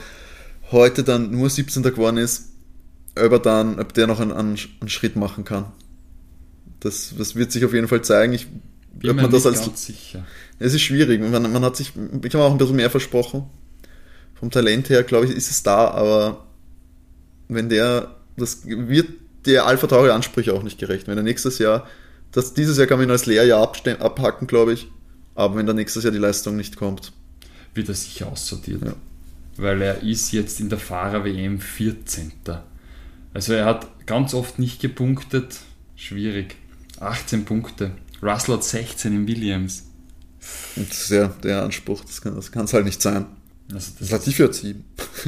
heute 0.71 1.03
dann 1.03 1.29
nur 1.29 1.51
17. 1.51 1.83
geworden 1.83 2.17
ist, 2.17 2.49
ob, 3.15 3.31
er 3.31 3.39
dann, 3.39 3.79
ob 3.79 3.93
der 3.93 4.07
noch 4.07 4.19
einen, 4.19 4.31
einen, 4.31 4.57
einen 4.79 4.89
Schritt 4.89 5.15
machen 5.15 5.43
kann. 5.43 5.65
Das, 6.79 7.13
das 7.17 7.35
wird 7.35 7.51
sich 7.51 7.63
auf 7.65 7.73
jeden 7.73 7.87
Fall 7.87 8.01
zeigen. 8.01 8.33
Ich, 8.33 8.47
Bin 8.93 9.09
ob 9.11 9.15
mir 9.15 9.21
man 9.23 9.31
das 9.31 9.45
nicht 9.45 9.57
als, 9.57 9.65
ganz 9.65 9.85
sicher. 9.85 10.25
es 10.59 10.73
ist 10.73 10.81
schwierig. 10.81 11.21
Man, 11.21 11.51
man 11.51 11.63
hat 11.63 11.75
sich, 11.75 11.93
ich 12.23 12.33
habe 12.33 12.43
auch 12.43 12.51
ein 12.51 12.57
bisschen 12.57 12.75
mehr 12.75 12.89
versprochen. 12.89 13.45
Vom 14.35 14.51
Talent 14.51 14.89
her, 14.89 15.03
glaube 15.03 15.25
ich, 15.27 15.31
ist 15.31 15.49
es 15.49 15.63
da, 15.63 15.87
aber 15.89 16.45
wenn 17.47 17.69
der, 17.69 18.15
das 18.35 18.65
wird 18.65 19.07
der 19.45 19.65
Alpha 19.65 19.87
Tauri 19.87 20.09
Ansprüche 20.09 20.53
auch 20.53 20.63
nicht 20.63 20.77
gerecht. 20.79 21.07
Wenn 21.07 21.17
er 21.17 21.23
nächstes 21.23 21.59
Jahr, 21.59 21.87
das, 22.31 22.53
dieses 22.53 22.77
Jahr 22.77 22.87
kann 22.87 22.97
man 22.97 23.07
ihn 23.07 23.11
als 23.11 23.25
Lehrjahr 23.25 23.61
abste- 23.61 23.99
abhacken, 23.99 24.47
glaube 24.47 24.73
ich. 24.73 24.87
Aber 25.35 25.55
wenn 25.55 25.65
dann 25.65 25.75
nächstes 25.77 26.03
Jahr 26.03 26.11
die 26.11 26.19
Leistung 26.19 26.55
nicht 26.57 26.75
kommt, 26.77 27.11
wird 27.73 27.89
er 27.89 27.95
sicher 27.95 28.27
aussortiert. 28.27 28.83
Ja. 28.83 28.93
Weil 29.57 29.81
er 29.81 30.03
ist 30.03 30.31
jetzt 30.31 30.59
in 30.59 30.69
der 30.69 30.79
Fahrer-WM 30.79 31.59
14. 31.59 32.31
Also 33.33 33.53
er 33.53 33.65
hat 33.65 34.05
ganz 34.05 34.33
oft 34.33 34.59
nicht 34.59 34.81
gepunktet. 34.81 35.59
Schwierig. 35.95 36.55
18 36.99 37.45
Punkte. 37.45 37.91
Russell 38.21 38.55
hat 38.55 38.63
16 38.63 39.13
in 39.13 39.27
Williams. 39.27 39.85
und 40.75 40.89
das 40.89 41.01
ist 41.03 41.11
ja 41.11 41.27
der 41.43 41.63
Anspruch, 41.63 42.03
das 42.05 42.21
kann 42.21 42.65
es 42.65 42.73
halt 42.73 42.85
nicht 42.85 43.01
sein. 43.01 43.25
Also 43.73 43.91
Das 43.91 43.95
das 43.95 44.11
Latifi 44.11 44.43
hat 44.43 44.53
sieben. 44.53 44.85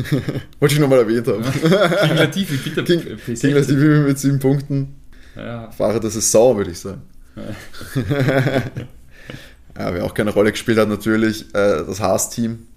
Wollte 0.60 0.76
ich 0.76 0.82
nochmal 0.82 1.00
erwähnt 1.00 1.28
haben. 1.28 1.44
King 1.44 2.18
Latifi, 2.18 2.58
bitte. 2.58 2.84
King, 2.84 3.00
P16. 3.00 3.42
King 3.42 3.54
Latifi 3.56 3.76
mit 4.08 4.20
sieben 4.20 4.40
Punkten. 4.40 4.96
Ja, 5.36 5.72
Fahrer 5.72 6.00
der 6.00 6.12
Saison, 6.12 6.58
würde 6.58 6.72
ich 6.72 6.80
sagen. 6.80 7.02
ja, 9.78 9.94
wer 9.94 10.06
auch 10.06 10.14
keine 10.14 10.32
Rolle 10.32 10.52
gespielt 10.52 10.78
hat, 10.78 10.88
natürlich 10.88 11.54
äh, 11.54 11.84
das 11.86 12.00
Haas-Team. 12.00 12.68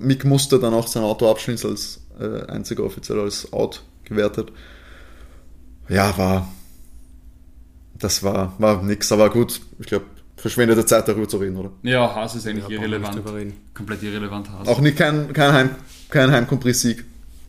Mick 0.00 0.24
musste 0.24 0.58
dann 0.58 0.74
auch 0.74 0.88
sein 0.88 1.02
Auto 1.04 1.30
abschließen, 1.30 1.70
als 1.70 2.00
äh, 2.18 2.46
einziger 2.46 2.84
offiziell 2.84 3.20
als 3.20 3.52
Out 3.52 3.82
gewertet. 4.10 4.52
Ja, 5.88 6.16
war. 6.18 6.46
Das 7.98 8.22
war, 8.22 8.54
war 8.58 8.82
nix, 8.82 9.10
aber 9.12 9.28
gut. 9.30 9.60
Ich 9.78 9.86
glaube, 9.86 10.04
verschwendete 10.36 10.84
Zeit 10.86 11.06
darüber 11.08 11.28
zu 11.28 11.36
reden, 11.38 11.56
oder? 11.56 11.70
ja 11.82 12.14
Haas 12.14 12.34
ist 12.34 12.46
eigentlich 12.46 12.68
Ja, 12.68 12.76
irrelevant. 12.78 13.22
Komplett 13.74 14.02
irrelevant 14.02 14.50
Haas. 14.50 14.68
Auch 14.68 14.80
nicht 14.80 14.96
kein, 14.96 15.32
kein, 15.32 15.52
Heim, 15.52 15.70
kein 16.08 16.30
Heimkompriss-Sieg. 16.30 17.04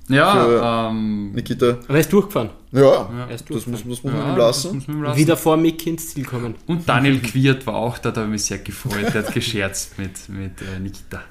ja, 0.10 0.90
ähm, 0.90 1.32
Nikita. 1.34 1.78
Aber 1.86 1.94
er 1.94 2.00
ist 2.02 2.12
durchgefahren. 2.12 2.50
Ja, 2.74 3.10
Er 3.30 3.36
ist 3.36 3.50
das 3.50 3.66
muss, 3.68 3.84
durchgefahren. 3.84 3.88
muss 3.88 4.04
man 4.04 4.14
ja, 4.16 4.30
ihm 4.32 4.36
das 4.38 4.64
lassen. 4.64 4.76
muss 4.76 4.88
man 4.88 4.98
ihm 4.98 5.04
lassen. 5.04 5.20
Wieder 5.20 5.38
vor 5.38 5.56
Mick 5.58 5.88
ins 5.88 6.10
Ziel 6.14 6.26
kommen. 6.26 6.56
Und 6.68 6.88
Daniel 6.90 7.20
Quiert 7.20 7.66
war 7.68 7.76
auch 7.76 7.98
da, 7.98 8.12
da 8.12 8.22
habe 8.22 8.30
ich 8.30 8.32
mich 8.34 8.46
sehr 8.46 8.58
gefreut. 8.58 9.14
Der 9.14 9.26
hat 9.26 9.34
gescherzt 9.34 9.98
mit, 9.98 10.28
mit 10.28 10.62
äh, 10.62 10.80
Nikita. 10.80 11.22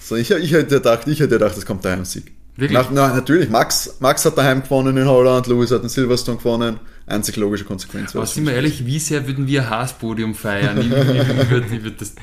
So, 0.00 0.16
ich, 0.16 0.30
ich 0.30 0.52
hätte 0.52 0.76
gedacht, 0.76 1.06
ich 1.06 1.18
hätte 1.20 1.30
gedacht, 1.38 1.56
es 1.56 1.64
kommt 1.66 1.84
der 1.84 1.92
Heimsieg. 1.92 2.32
Wirklich? 2.56 2.78
Nach, 2.78 2.90
na, 2.92 3.14
natürlich, 3.14 3.50
Max, 3.50 3.96
Max 3.98 4.24
hat 4.24 4.38
daheim 4.38 4.62
gewonnen 4.62 4.96
in 4.96 5.08
Holland, 5.08 5.48
Lewis 5.48 5.72
hat 5.72 5.82
in 5.82 5.88
Silverstone 5.88 6.38
gewonnen. 6.38 6.78
Einzig 7.06 7.36
logische 7.36 7.64
Konsequenz. 7.64 8.14
Aber 8.14 8.26
sind 8.26 8.46
wir 8.46 8.54
ehrlich, 8.54 8.86
wie 8.86 8.98
sehr 8.98 9.26
würden 9.26 9.46
wir 9.46 9.62
ein 9.62 9.70
Haas-Podium 9.70 10.34
feiern? 10.34 10.78
Ich, 10.80 10.86
ich, 10.86 10.92
ich 10.92 11.50
würde 11.50 11.66
ich 11.74 11.84
würd 11.84 12.00
das. 12.00 12.14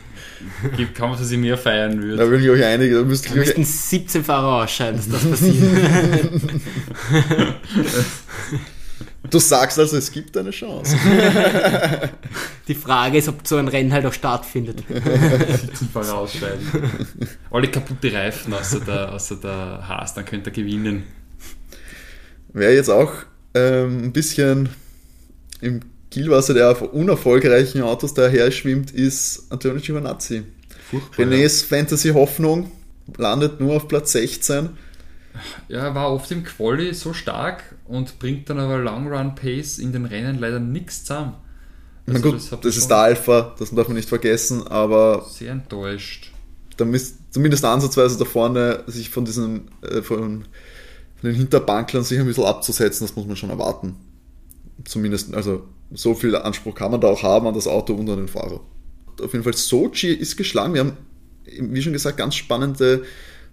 Gibt 0.76 0.96
kaum, 0.96 1.12
dass 1.12 1.30
ich 1.30 1.38
mehr 1.38 1.58
feiern 1.58 2.02
Da 2.18 2.28
würde. 2.28 2.44
ich 2.44 2.50
euch 2.50 2.64
einige, 2.64 2.96
da 2.96 3.04
müsst 3.04 3.30
Da 3.30 3.36
ihr 3.36 3.42
müssten 3.42 3.64
17 3.64 4.24
Fahrer 4.24 4.64
ausscheiden, 4.64 4.98
dass 4.98 5.10
das 5.10 5.30
passiert. 5.30 5.62
Du 9.30 9.40
sagst 9.40 9.78
also, 9.80 9.98
es 9.98 10.12
gibt 10.12 10.36
eine 10.36 10.52
Chance. 10.52 10.98
Die 12.68 12.76
Frage 12.76 13.18
ist, 13.18 13.28
ob 13.28 13.48
so 13.48 13.58
ein 13.58 13.68
Rennen 13.68 13.92
halt 13.92 14.06
auch 14.06 14.14
stattfindet. 14.14 14.84
Zum 15.74 15.90
Vorausscheiden. 15.90 16.68
Alle 17.50 17.68
kaputte 17.70 18.14
Reifen 18.14 18.54
außer 18.54 18.80
der, 18.82 19.12
außer 19.14 19.38
der 19.38 19.88
Haas, 19.88 20.14
dann 20.14 20.26
könnte 20.26 20.52
er 20.52 20.54
gewinnen. 20.54 21.04
Wer 22.54 22.74
jetzt 22.74 22.90
auch 22.90 23.14
ähm, 23.54 24.06
ein 24.06 24.14
bisschen 24.14 24.70
im 25.62 25.82
Kielwasser 26.12 26.54
der 26.54 26.94
unerfolgreichen 26.94 27.82
Autos 27.82 28.14
daher 28.14 28.52
schwimmt, 28.52 28.92
ist 28.92 29.48
Antonio 29.50 29.80
Giovinazzi. 29.80 30.44
Furchtbar. 30.90 31.26
Renés 31.26 31.66
Fantasy-Hoffnung 31.66 32.72
landet 33.18 33.60
nur 33.60 33.78
auf 33.78 33.88
Platz 33.88 34.12
16. 34.12 34.70
Ja, 35.70 35.86
er 35.86 35.96
war 35.96 36.14
oft 36.14 36.30
im 36.32 36.44
Quali 36.44 36.94
so 36.94 37.14
stark 37.14 37.64
und 37.86 38.20
bringt 38.20 38.50
dann 38.50 38.60
aber 38.60 38.78
Long 38.78 39.08
Run 39.08 39.36
Pace 39.36 39.80
in 39.80 39.94
den 39.94 40.06
Rennen 40.06 40.38
leider 40.38 40.60
nichts 40.60 41.06
zusammen. 41.06 41.36
Na 42.12 42.18
Also 42.20 42.32
gut, 42.32 42.52
das 42.52 42.60
das, 42.62 42.78
ist 42.78 42.88
der 42.90 42.98
Alpha, 42.98 43.56
das 43.58 43.72
darf 43.72 43.88
man 43.88 43.98
nicht 43.98 44.10
vergessen, 44.10 44.68
aber 44.68 45.26
Sehr 45.30 45.52
enttäuscht. 45.52 46.32
da 46.78 46.86
müsst 46.86 47.16
zumindest 47.32 47.64
ansatzweise 47.66 48.18
da 48.18 48.26
vorne 48.26 48.84
sich 48.88 49.10
von 49.10 49.26
diesen 49.26 49.70
äh, 49.82 50.02
von, 50.02 50.18
von 50.18 50.44
den 51.24 51.36
Hinterbanklern 51.36 52.04
sich 52.04 52.20
ein 52.20 52.26
bisschen 52.26 52.46
abzusetzen, 52.46 53.06
das 53.08 53.16
muss 53.16 53.26
man 53.26 53.36
schon 53.36 53.50
erwarten. 53.50 53.96
Zumindest, 54.86 55.34
also 55.36 55.64
so 55.94 56.14
viel 56.16 56.36
Anspruch 56.36 56.74
kann 56.76 56.92
man 56.92 57.02
da 57.02 57.08
auch 57.08 57.22
haben 57.24 57.48
an 57.48 57.54
das 57.54 57.68
Auto 57.68 57.94
und 57.94 58.10
an 58.10 58.18
den 58.18 58.28
Fahrer. 58.28 58.62
Auf 59.22 59.34
jeden 59.34 59.44
Fall, 59.44 59.54
Sochi 59.54 60.08
ist 60.14 60.38
geschlagen. 60.38 60.74
Wir 60.74 60.80
haben, 60.82 60.98
wie 61.46 61.82
schon 61.82 61.94
gesagt, 61.94 62.18
ganz 62.18 62.34
spannende 62.36 63.04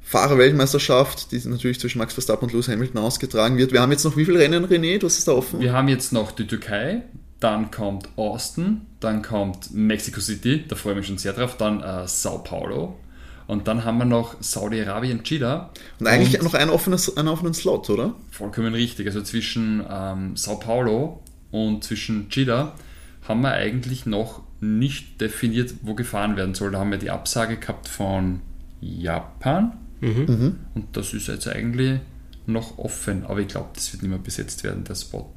Fahrerweltmeisterschaft, 0.01 1.33
die 1.33 1.41
natürlich 1.49 1.81
zwischen 1.81 1.99
Max 1.99 2.15
Verstappen 2.15 2.45
und 2.47 2.53
Lewis 2.53 2.69
Hamilton 2.69 2.99
ausgetragen 3.03 3.59
wird. 3.59 3.73
Wir 3.73 3.83
haben 3.83 3.91
jetzt 3.93 4.05
noch 4.05 4.17
wie 4.17 4.25
viele 4.25 4.39
Rennen, 4.39 4.65
René? 4.67 4.99
Du 4.99 5.07
hast 5.07 5.19
es 5.19 5.25
da 5.25 5.33
offen? 5.33 5.61
Wir 5.61 5.73
haben 5.73 5.89
jetzt 5.89 6.13
noch 6.13 6.33
die 6.33 6.47
Türkei, 6.47 7.03
dann 7.41 7.71
kommt 7.71 8.09
Austin, 8.17 8.83
dann 9.01 9.23
kommt 9.23 9.73
Mexico 9.73 10.21
City, 10.21 10.65
da 10.67 10.77
freue 10.77 10.93
ich 10.93 10.99
mich 10.99 11.07
schon 11.07 11.19
sehr 11.19 11.33
drauf, 11.33 11.57
dann 11.57 11.81
äh, 11.83 12.09
Sao 12.09 12.39
Paulo 12.39 12.97
und 13.49 13.67
dann 13.67 13.85
haben 13.85 13.97
wir 13.97 14.05
noch 14.05 14.37
Saudi-Arabien, 14.41 15.23
Jeddah. 15.25 15.71
Und 15.99 16.07
eigentlich 16.07 16.41
noch 16.43 16.53
ein 16.53 16.69
offenes, 16.69 17.17
einen 17.17 17.29
offenen 17.29 17.55
Slot, 17.55 17.89
oder? 17.89 18.15
Vollkommen 18.31 18.75
richtig. 18.75 19.07
Also 19.07 19.23
zwischen 19.23 19.83
ähm, 19.91 20.37
Sao 20.37 20.57
Paulo 20.57 21.23
und 21.51 21.83
zwischen 21.83 22.27
Jeddah 22.31 22.75
haben 23.27 23.41
wir 23.41 23.53
eigentlich 23.53 24.05
noch 24.05 24.43
nicht 24.61 25.19
definiert, 25.23 25.73
wo 25.81 25.95
gefahren 25.95 26.37
werden 26.37 26.55
soll. 26.55 26.73
Da 26.73 26.79
haben 26.79 26.91
wir 26.91 26.99
die 26.99 27.11
Absage 27.11 27.57
gehabt 27.57 27.89
von 27.89 28.41
Japan. 28.83 29.79
Mhm. 30.01 30.57
Und 30.75 30.95
das 30.95 31.15
ist 31.15 31.29
jetzt 31.29 31.49
eigentlich 31.49 32.01
noch 32.45 32.77
offen. 32.77 33.25
Aber 33.25 33.41
ich 33.41 33.49
glaube, 33.49 33.71
das 33.75 33.91
wird 33.95 34.03
nicht 34.03 34.11
mehr 34.11 34.19
besetzt 34.19 34.63
werden, 34.63 34.85
der 34.85 34.95
Spot. 34.95 35.33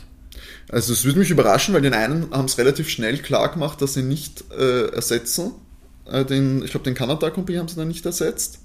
Also 0.69 0.93
es 0.93 1.06
würde 1.06 1.19
mich 1.19 1.30
überraschen, 1.30 1.73
weil 1.73 1.82
den 1.82 1.93
einen 1.93 2.32
haben 2.32 2.45
es 2.45 2.58
relativ 2.58 2.89
schnell 2.89 3.17
klar 3.17 3.51
gemacht, 3.51 3.82
dass 3.82 3.93
sie 3.93 4.04
nicht 4.04 4.45
äh, 4.51 4.88
ersetzen. 4.88 5.51
Äh, 6.06 6.25
den, 6.25 6.63
ich 6.63 6.71
glaube, 6.71 6.86
den 6.86 6.95
Kanada 6.95 7.30
Grand 7.30 7.49
haben 7.49 7.67
sie 7.67 7.75
dann 7.75 7.88
nicht 7.88 8.06
ersetzt. 8.06 8.60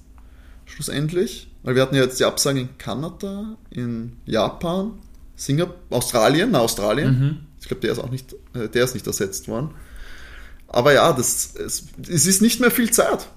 Schlussendlich. 0.65 1.49
Weil 1.63 1.75
wir 1.75 1.81
hatten 1.81 1.95
ja 1.95 2.03
jetzt 2.03 2.19
die 2.19 2.25
Absage 2.25 2.61
in 2.61 2.77
Kanada, 2.77 3.57
in 3.69 4.13
Japan, 4.25 4.93
Singapur, 5.35 5.75
Australien, 5.89 6.51
na 6.51 6.59
Australien. 6.59 7.47
Ich 7.59 7.67
glaube, 7.67 7.81
der 7.81 7.91
ist 7.91 7.99
auch 7.99 8.09
nicht, 8.09 8.33
äh, 8.53 8.69
der 8.69 8.85
ist 8.85 8.93
nicht 8.93 9.07
ersetzt 9.07 9.47
worden. 9.47 9.71
Aber 10.67 10.93
ja, 10.93 11.11
das, 11.13 11.55
es, 11.55 11.85
es 12.07 12.25
ist 12.25 12.41
nicht 12.41 12.59
mehr 12.59 12.71
viel 12.71 12.91
Zeit. 12.91 13.27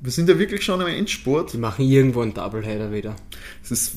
Wir 0.00 0.12
sind 0.12 0.28
ja 0.28 0.38
wirklich 0.38 0.64
schon 0.64 0.80
im 0.80 0.86
Endspurt. 0.86 1.52
Die 1.52 1.58
machen 1.58 1.84
irgendwo 1.84 2.20
einen 2.20 2.34
Doubleheader 2.34 2.92
wieder. 2.92 3.16
Es 3.62 3.70
ist 3.70 3.92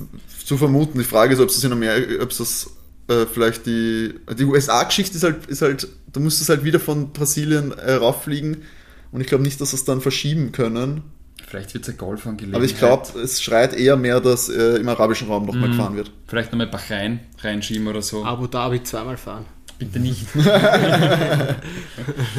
zu 0.45 0.57
vermuten. 0.57 0.97
Die 0.97 1.03
Frage 1.03 1.33
ist, 1.33 1.39
ob 1.39 1.49
es 1.49 1.55
das 1.55 1.63
in 1.63 1.71
Amerika, 1.71 2.23
ob 2.23 2.31
es 2.31 2.37
das 2.37 2.69
äh, 3.09 3.25
vielleicht 3.25 3.65
die, 3.65 4.13
die 4.37 4.45
USA-Geschichte 4.45 5.17
ist 5.17 5.23
halt, 5.23 5.47
ist 5.47 5.61
halt, 5.61 5.87
da 6.13 6.19
müsste 6.19 6.43
es 6.43 6.49
halt 6.49 6.63
wieder 6.63 6.79
von 6.79 7.11
Brasilien 7.11 7.71
äh, 7.71 7.93
rauffliegen. 7.93 8.63
Und 9.11 9.21
ich 9.21 9.27
glaube 9.27 9.43
nicht, 9.43 9.59
dass 9.59 9.71
sie 9.71 9.77
es 9.77 9.85
dann 9.85 10.01
verschieben 10.01 10.51
können. 10.51 11.01
Vielleicht 11.47 11.73
wird 11.73 11.83
es 11.85 11.89
ein 11.89 11.97
Golf 11.97 12.27
angelegenheit. 12.27 12.55
Aber 12.55 12.65
ich 12.65 12.77
glaube, 12.77 13.19
es 13.19 13.41
schreit 13.41 13.73
eher 13.73 13.97
mehr, 13.97 14.21
dass 14.21 14.49
äh, 14.49 14.75
im 14.75 14.87
arabischen 14.87 15.27
Raum 15.27 15.47
nochmal 15.47 15.71
gefahren 15.71 15.95
wird. 15.95 16.11
Vielleicht 16.27 16.51
nochmal 16.51 16.67
Bahrain 16.67 17.21
reinschieben 17.39 17.87
oder 17.87 18.03
so. 18.03 18.23
Abu 18.23 18.45
Dhabi 18.45 18.83
zweimal 18.83 19.17
fahren. 19.17 19.45
Bitte 19.79 19.99
nicht. 19.99 20.27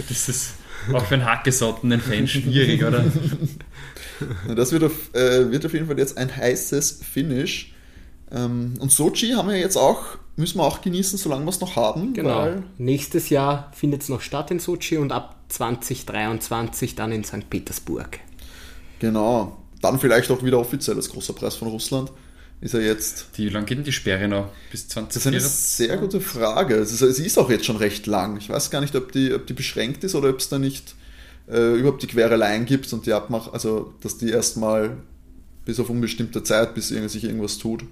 das 0.09 0.29
ist 0.29 0.53
auch 0.93 1.05
für 1.05 1.15
einen 1.15 1.25
hackesottenen 1.25 2.01
Fan 2.01 2.29
schwierig, 2.29 2.85
oder? 2.85 3.05
Das 4.55 4.71
wird 4.71 4.85
auf, 4.85 5.13
äh, 5.15 5.51
wird 5.51 5.67
auf 5.67 5.73
jeden 5.73 5.87
Fall 5.87 5.99
jetzt 5.99 6.17
ein 6.17 6.37
heißes 6.37 7.01
Finish. 7.11 7.73
Ähm, 8.31 8.75
und 8.79 8.93
Sochi 8.93 9.31
haben 9.31 9.49
wir 9.49 9.59
jetzt 9.59 9.77
auch, 9.77 10.19
müssen 10.41 10.59
wir 10.59 10.65
auch 10.65 10.81
genießen, 10.83 11.19
solange 11.19 11.45
wir 11.45 11.51
es 11.51 11.61
noch 11.61 11.77
haben. 11.77 12.13
Genau. 12.15 12.37
Weil, 12.41 12.63
Nächstes 12.79 13.29
Jahr 13.31 13.71
findet 13.75 14.03
es 14.03 14.09
noch 14.09 14.21
statt 14.21 14.51
in 14.51 14.59
Sochi 14.59 14.97
und 14.99 15.13
ab 15.13 15.37
2023 15.49 16.95
dann 16.95 17.13
in 17.13 17.25
St. 17.25 17.49
Petersburg. 17.51 18.19
genau. 18.99 19.57
Dann 19.83 19.99
vielleicht 19.99 20.31
auch 20.31 20.45
wieder 20.45 20.59
offiziell 20.59 20.97
als 20.97 21.09
großer 21.09 21.33
Preis 21.33 21.55
von 21.57 21.69
Russland. 21.69 22.13
Ist 22.61 22.75
er 22.75 22.83
jetzt 22.83 23.29
Die, 23.39 23.47
wie 23.47 23.49
lange 23.49 23.65
geht 23.65 23.79
denn 23.79 23.85
die 23.85 23.93
Sperre 23.93 24.29
noch? 24.29 24.51
Bis 24.71 24.87
Das 24.89 25.17
ist 25.17 25.27
eine 25.27 25.39
2024? 25.39 25.87
sehr 25.89 25.97
gute 25.97 26.21
Frage. 26.21 26.75
Es 26.75 26.93
ist, 27.01 27.17
sie 27.17 27.25
ist 27.25 27.39
auch 27.39 27.49
jetzt 27.49 27.65
schon 27.65 27.77
recht 27.79 28.07
lang. 28.07 28.37
Ich 28.37 28.51
weiß 28.51 28.71
gar 28.71 28.83
nicht, 28.83 28.95
ob 28.95 29.11
die, 29.13 29.33
ob 29.33 29.47
die 29.47 29.55
beschränkt 29.55 30.05
ist 30.05 30.15
oder 30.15 30.29
ob 30.29 30.39
es 30.41 30.51
da 30.51 30.59
nicht 30.59 30.95
äh, 31.51 31.77
überhaupt 31.79 32.03
die 32.03 32.09
Quereleien 32.09 32.67
gibt 32.67 32.93
und 32.93 33.07
die 33.07 33.15
Abmach, 33.15 33.55
also 33.55 33.95
dass 34.03 34.19
die 34.19 34.29
erstmal 34.29 34.99
bis 35.65 35.81
auf 35.81 35.89
unbestimmte 35.89 36.43
Zeit, 36.43 36.75
bis 36.75 36.91
irgend- 36.91 37.11
sich 37.11 37.25
irgendwas 37.25 37.57
tut, 37.57 37.85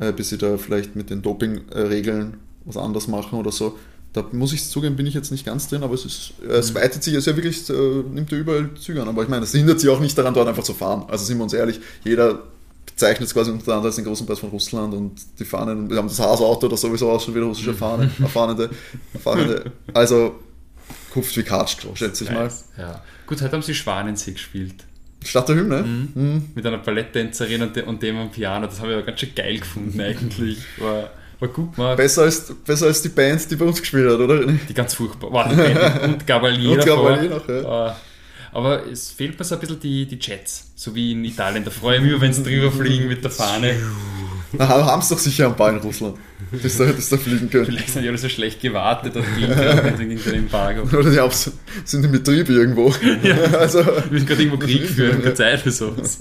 äh, 0.00 0.12
bis 0.12 0.30
sie 0.30 0.38
da 0.38 0.56
vielleicht 0.56 0.96
mit 0.96 1.10
den 1.10 1.22
Dopingregeln 1.22 2.38
was 2.64 2.76
anders 2.76 3.08
machen 3.08 3.38
oder 3.38 3.52
so. 3.52 3.78
Da 4.12 4.24
muss 4.32 4.52
ich 4.52 4.68
zugeben, 4.68 4.96
bin 4.96 5.06
ich 5.06 5.14
jetzt 5.14 5.30
nicht 5.30 5.44
ganz 5.44 5.68
drin, 5.68 5.82
aber 5.82 5.94
es 5.94 6.04
ist, 6.04 6.32
äh, 6.42 6.52
es 6.52 6.74
weitet 6.74 7.02
sich, 7.02 7.14
es 7.14 7.20
ist 7.20 7.26
ja 7.26 7.36
wirklich, 7.36 7.68
äh, 7.68 8.02
nimmt 8.10 8.30
ja 8.32 8.38
überall 8.38 8.70
Züge 8.74 9.02
an. 9.02 9.08
Aber 9.08 9.22
ich 9.22 9.28
meine, 9.28 9.44
es 9.44 9.52
hindert 9.52 9.80
sie 9.80 9.88
auch 9.88 10.00
nicht 10.00 10.16
daran, 10.16 10.34
dort 10.34 10.48
einfach 10.48 10.62
zu 10.64 10.74
fahren. 10.74 11.04
Also 11.08 11.24
sind 11.24 11.38
wir 11.38 11.44
uns 11.44 11.52
ehrlich, 11.52 11.80
jeder 12.02 12.40
bezeichnet 12.86 13.28
es 13.28 13.34
quasi 13.34 13.50
unter 13.50 13.72
anderem 13.72 13.86
als 13.86 13.96
den 13.96 14.06
großen 14.06 14.26
Preis 14.26 14.38
von 14.38 14.48
Russland 14.48 14.94
und 14.94 15.20
die 15.38 15.44
Fahnen, 15.44 15.90
wir 15.90 15.98
haben 15.98 16.08
das 16.08 16.18
Haas-Auto, 16.18 16.66
das 16.68 16.80
sowieso 16.80 17.10
auch 17.10 17.20
schon 17.20 17.34
wieder 17.34 17.44
russische 17.44 17.74
Fahne, 17.74 18.08
Fahnende, 18.32 18.70
Fahnende. 19.22 19.70
Also, 19.92 20.36
kupft 21.12 21.36
wie 21.36 21.42
Katsch, 21.42 21.76
schätze 21.94 22.24
ich 22.24 22.30
mal. 22.30 22.50
Ja. 22.78 23.02
Gut, 23.26 23.42
heute 23.42 23.52
haben 23.52 23.62
sie 23.62 23.74
Schwanensee 23.74 24.32
gespielt. 24.32 24.84
Statt 25.26 25.48
der 25.48 25.56
Hymne. 25.56 25.82
Mhm. 25.82 26.50
Mit 26.54 26.64
einer 26.66 26.78
Balletttänzerin 26.78 27.62
und, 27.62 27.76
de 27.76 27.84
und 27.84 28.02
dem 28.02 28.16
am 28.16 28.30
Piano. 28.30 28.66
Das 28.66 28.80
habe 28.80 28.90
ich 28.90 28.96
aber 28.96 29.06
ganz 29.06 29.20
schön 29.20 29.34
geil 29.34 29.58
gefunden 29.58 30.00
eigentlich. 30.00 30.58
War, 30.78 31.10
war 31.40 31.48
gut 31.48 31.74
gemacht. 31.74 31.96
Besser 31.96 32.22
als, 32.22 32.54
besser 32.64 32.86
als 32.86 33.02
die 33.02 33.08
Band, 33.08 33.50
die 33.50 33.56
bei 33.56 33.64
uns 33.64 33.80
gespielt 33.80 34.10
hat, 34.10 34.20
oder? 34.20 34.46
Die 34.46 34.74
ganz 34.74 34.94
furchtbar. 34.94 35.32
War 35.32 35.48
die 35.48 35.56
Band 35.56 36.02
und 36.02 36.26
Gabalier 36.26 36.70
Und. 36.70 36.86
Gabalier 36.86 37.30
noch, 37.30 37.48
ja. 37.48 37.96
Aber 38.52 38.86
es 38.86 39.10
fehlt 39.10 39.38
mir 39.38 39.44
so 39.44 39.54
ein 39.54 39.60
bisschen 39.60 39.80
die, 39.80 40.06
die 40.06 40.18
Jets, 40.18 40.72
so 40.74 40.94
wie 40.94 41.12
in 41.12 41.22
Italien. 41.24 41.62
Da 41.62 41.70
freue 41.70 41.98
ich 41.98 42.02
mich, 42.02 42.18
wenn 42.18 42.32
sie 42.32 42.42
drüber 42.42 42.72
fliegen 42.72 43.06
mit 43.06 43.22
der 43.22 43.30
Fahne. 43.30 43.76
Na, 44.58 44.68
haben 44.68 45.00
es 45.02 45.08
doch 45.08 45.18
sicher 45.18 45.46
am 45.46 45.56
Ball 45.56 45.74
in 45.74 45.80
Russland, 45.80 46.16
dass 46.62 46.76
da, 46.78 46.84
da 46.86 47.16
fliegen 47.16 47.50
können. 47.50 47.66
Vielleicht 47.66 47.90
sind 47.90 48.02
die 48.02 48.08
alle 48.08 48.18
so 48.18 48.28
schlecht 48.28 48.60
gewartet 48.60 49.16
und 49.16 49.24
gehen 49.36 49.48
gerade 49.50 49.92
gegen 50.04 50.22
den 50.22 50.34
Embargo. 50.34 50.82
Oder 50.96 51.10
die 51.10 51.18
haben's- 51.20 51.50
sind 51.84 52.04
im 52.04 52.12
Betrieb 52.12 52.48
irgendwo. 52.48 52.92
Also, 53.58 53.84
Wir 53.84 54.04
müssen 54.10 54.26
gerade 54.26 54.42
irgendwo 54.42 54.64
Krieg 54.64 54.84
führen, 54.86 55.22
keine 55.22 55.34
Zeit 55.34 55.60
für 55.60 55.70
sowas. 55.70 56.18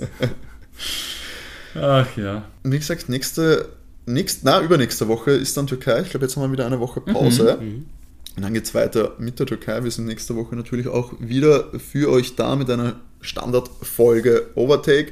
Ach 1.75 2.07
ja. 2.17 2.45
wie 2.63 2.77
gesagt, 2.77 3.09
nächste, 3.09 3.69
nächst, 4.05 4.43
na, 4.43 4.61
übernächste 4.61 5.07
Woche 5.07 5.31
ist 5.31 5.57
dann 5.57 5.67
Türkei. 5.67 6.01
Ich 6.01 6.09
glaube, 6.09 6.25
jetzt 6.25 6.35
haben 6.37 6.43
wir 6.43 6.51
wieder 6.51 6.65
eine 6.65 6.79
Woche 6.79 7.01
Pause. 7.01 7.57
Und 7.57 8.41
dann 8.43 8.53
geht 8.53 8.65
es 8.65 8.73
weiter 8.73 9.13
mit 9.17 9.39
der 9.39 9.45
Türkei. 9.45 9.83
Wir 9.83 9.91
sind 9.91 10.05
nächste 10.05 10.35
Woche 10.35 10.55
natürlich 10.55 10.87
auch 10.87 11.13
wieder 11.19 11.67
für 11.79 12.09
euch 12.11 12.35
da 12.35 12.55
mit 12.55 12.69
einer 12.69 12.95
Standardfolge 13.21 14.47
Overtake. 14.55 15.11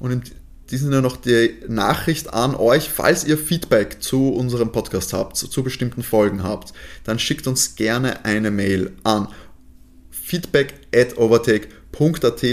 Und 0.00 0.32
diesem 0.70 0.88
Sinne 0.88 1.02
noch 1.02 1.16
die 1.16 1.54
Nachricht 1.68 2.32
an 2.32 2.54
euch, 2.54 2.90
falls 2.90 3.24
ihr 3.24 3.38
Feedback 3.38 4.02
zu 4.02 4.32
unserem 4.32 4.72
Podcast 4.72 5.12
habt, 5.12 5.36
zu, 5.36 5.48
zu 5.48 5.62
bestimmten 5.62 6.02
Folgen 6.02 6.42
habt, 6.42 6.72
dann 7.04 7.18
schickt 7.18 7.46
uns 7.46 7.76
gerne 7.76 8.24
eine 8.24 8.50
Mail 8.50 8.92
an 9.04 9.28
feedback 10.10 10.74
at 10.94 11.16
overtake.at. 11.16 12.44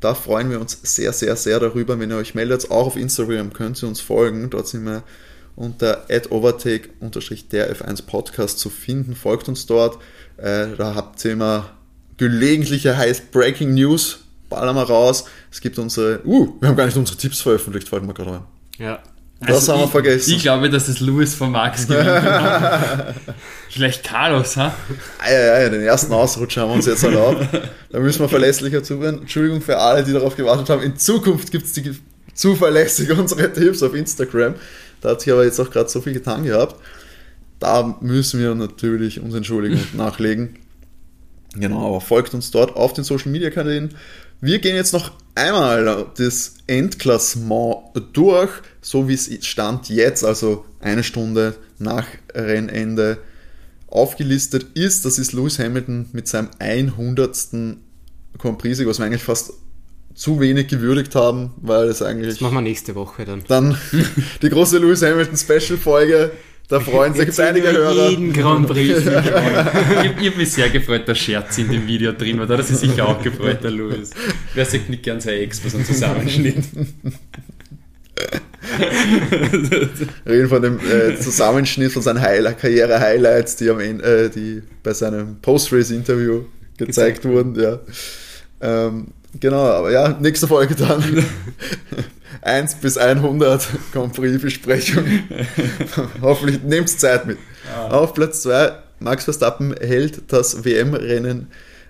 Da 0.00 0.14
freuen 0.14 0.50
wir 0.50 0.60
uns 0.60 0.78
sehr, 0.82 1.12
sehr, 1.12 1.36
sehr 1.36 1.60
darüber, 1.60 1.98
wenn 1.98 2.10
ihr 2.10 2.16
euch 2.16 2.34
meldet. 2.34 2.70
Auch 2.70 2.86
auf 2.86 2.96
Instagram 2.96 3.52
könnt 3.52 3.82
ihr 3.82 3.88
uns 3.88 4.00
folgen. 4.00 4.50
Dort 4.50 4.68
sind 4.68 4.84
wir 4.84 5.02
unter 5.56 6.06
overtake-der 6.30 7.76
F1 7.76 8.06
Podcast 8.06 8.58
zu 8.58 8.70
finden. 8.70 9.14
Folgt 9.14 9.48
uns 9.48 9.66
dort. 9.66 9.98
Äh, 10.36 10.68
da 10.76 10.94
habt 10.94 11.24
ihr 11.24 11.32
immer 11.32 11.76
gelegentliche 12.16 12.96
heiß 12.96 13.22
Breaking 13.32 13.74
News. 13.74 14.25
Ballern 14.48 14.76
wir 14.76 14.82
raus. 14.82 15.24
Es 15.50 15.60
gibt 15.60 15.78
unsere. 15.78 16.20
Uh, 16.24 16.54
wir 16.60 16.68
haben 16.68 16.76
gar 16.76 16.86
nicht 16.86 16.96
unsere 16.96 17.18
Tipps 17.18 17.40
veröffentlicht, 17.40 17.88
fällt 17.88 18.04
mir 18.04 18.14
gerade 18.14 18.32
ein. 18.32 18.42
Ja. 18.78 18.98
Das 19.40 19.68
haben 19.68 19.80
wir 19.80 19.82
Also 19.82 19.84
ich, 19.84 19.90
vergessen. 19.90 20.34
Ich 20.34 20.42
glaube, 20.42 20.70
dass 20.70 20.86
das 20.86 21.00
Louis 21.00 21.34
von 21.34 21.52
Max 21.52 21.86
gewinnt. 21.86 22.08
Vielleicht 23.68 24.02
Carlos, 24.02 24.56
ha? 24.56 24.74
Ah, 25.18 25.30
ja, 25.30 25.38
ja, 25.38 25.60
ja, 25.62 25.68
den 25.68 25.82
ersten 25.82 26.12
Ausrutscher 26.12 26.62
haben 26.62 26.70
wir 26.70 26.76
uns 26.76 26.86
jetzt 26.86 27.02
erlaubt. 27.04 27.46
Da 27.90 28.00
müssen 28.00 28.20
wir 28.20 28.30
verlässlicher 28.30 28.82
zuhören. 28.82 29.20
Entschuldigung 29.20 29.60
für 29.60 29.76
alle, 29.76 30.04
die 30.04 30.12
darauf 30.14 30.36
gewartet 30.36 30.70
haben. 30.70 30.82
In 30.82 30.96
Zukunft 30.96 31.50
gibt 31.50 31.66
es 31.66 31.72
die 31.72 31.94
zuverlässig 32.32 33.10
unsere 33.10 33.52
Tipps 33.52 33.82
auf 33.82 33.94
Instagram. 33.94 34.54
Da 35.02 35.10
hat 35.10 35.20
sich 35.20 35.32
aber 35.32 35.44
jetzt 35.44 35.60
auch 35.60 35.70
gerade 35.70 35.90
so 35.90 36.00
viel 36.00 36.14
getan 36.14 36.44
gehabt. 36.44 36.76
Da 37.58 37.96
müssen 38.00 38.40
wir 38.40 38.54
natürlich 38.54 39.20
uns 39.20 39.34
entschuldigen 39.34 39.76
und 39.76 39.94
nachlegen. 39.96 40.56
Genau, 41.54 41.86
aber 41.86 42.00
folgt 42.00 42.34
uns 42.34 42.50
dort 42.50 42.74
auf 42.76 42.92
den 42.92 43.04
Social 43.04 43.30
Media 43.30 43.50
Kanälen. 43.50 43.94
Wir 44.40 44.58
gehen 44.58 44.76
jetzt 44.76 44.92
noch 44.92 45.12
einmal 45.34 46.06
das 46.16 46.54
Endklassement 46.66 47.76
durch, 48.12 48.50
so 48.80 49.08
wie 49.08 49.14
es 49.14 49.30
stand 49.46 49.88
jetzt, 49.88 50.24
also 50.24 50.64
eine 50.80 51.02
Stunde 51.02 51.54
nach 51.78 52.06
Rennende 52.34 53.18
aufgelistet 53.86 54.66
ist. 54.74 55.04
Das 55.04 55.18
ist 55.18 55.32
Lewis 55.32 55.58
Hamilton 55.58 56.08
mit 56.12 56.28
seinem 56.28 56.50
100. 56.58 57.48
Grand 58.38 58.58
Prix, 58.58 58.84
was 58.84 58.98
wir 58.98 59.06
eigentlich 59.06 59.22
fast 59.22 59.52
zu 60.14 60.40
wenig 60.40 60.68
gewürdigt 60.68 61.14
haben, 61.14 61.52
weil 61.58 61.88
es 61.88 62.02
eigentlich 62.02 62.34
Das 62.34 62.40
machen 62.40 62.54
wir 62.54 62.62
nächste 62.62 62.94
Woche 62.94 63.24
dann. 63.24 63.44
dann 63.46 63.78
die 64.42 64.48
große 64.48 64.78
Lewis 64.78 65.02
Hamilton 65.02 65.36
Special 65.36 65.78
Folge. 65.78 66.32
Da 66.68 66.80
freuen 66.80 67.14
sich 67.14 67.26
Jetzt 67.26 67.38
einige 67.38 67.70
Hörer. 67.70 68.10
jeden 68.10 68.32
Grand 68.32 68.66
Prix. 68.66 68.98
Ich, 68.98 69.06
habe 69.06 70.36
mich 70.36 70.52
sehr 70.52 70.68
gefreut, 70.68 71.06
der 71.06 71.14
Scherz 71.14 71.58
in 71.58 71.70
dem 71.70 71.86
Video 71.86 72.12
drin 72.12 72.38
war. 72.38 72.46
Da 72.46 72.54
hat 72.54 72.60
er 72.60 72.66
sich 72.66 72.90
sicher 72.90 73.06
auch 73.08 73.22
gefreut, 73.22 73.62
der 73.62 73.70
Louis. 73.70 74.10
Wer 74.54 74.64
sagt 74.64 74.90
nicht 74.90 75.04
gern 75.04 75.20
sein 75.20 75.34
Ex, 75.34 75.64
was 75.64 75.74
ein 75.76 75.84
Zusammenschnitt? 75.84 76.64
reden 80.26 80.48
von 80.48 80.62
dem 80.62 80.80
äh, 80.80 81.16
Zusammenschnitt 81.18 81.92
von 81.92 82.02
seinen 82.02 82.20
Highlight 82.20 82.58
Karriere-Highlights, 82.58 83.56
die, 83.56 83.70
am 83.70 83.78
Ende, 83.78 84.24
äh, 84.24 84.30
die 84.30 84.62
bei 84.82 84.92
seinem 84.92 85.40
Post-Race-Interview 85.40 86.46
gezeigt 86.76 87.24
wurden. 87.24 87.54
Ja. 87.54 87.78
Ähm, 88.60 89.08
genau, 89.40 89.64
aber 89.64 89.90
ja, 89.92 90.16
nächste 90.20 90.48
Folge 90.48 90.74
dann. 90.74 91.02
1 92.42 92.76
bis 92.76 92.96
100 92.96 93.66
Grand 93.92 94.14
Prix-Besprechung. 94.14 95.04
Hoffentlich 96.22 96.62
nehmt 96.62 96.88
Zeit 96.88 97.26
mit. 97.26 97.38
Auf 97.90 98.14
Platz 98.14 98.42
2, 98.42 98.72
Max 99.00 99.24
Verstappen 99.24 99.74
hält 99.74 100.32
das 100.32 100.64
WM-Rennen 100.64 101.48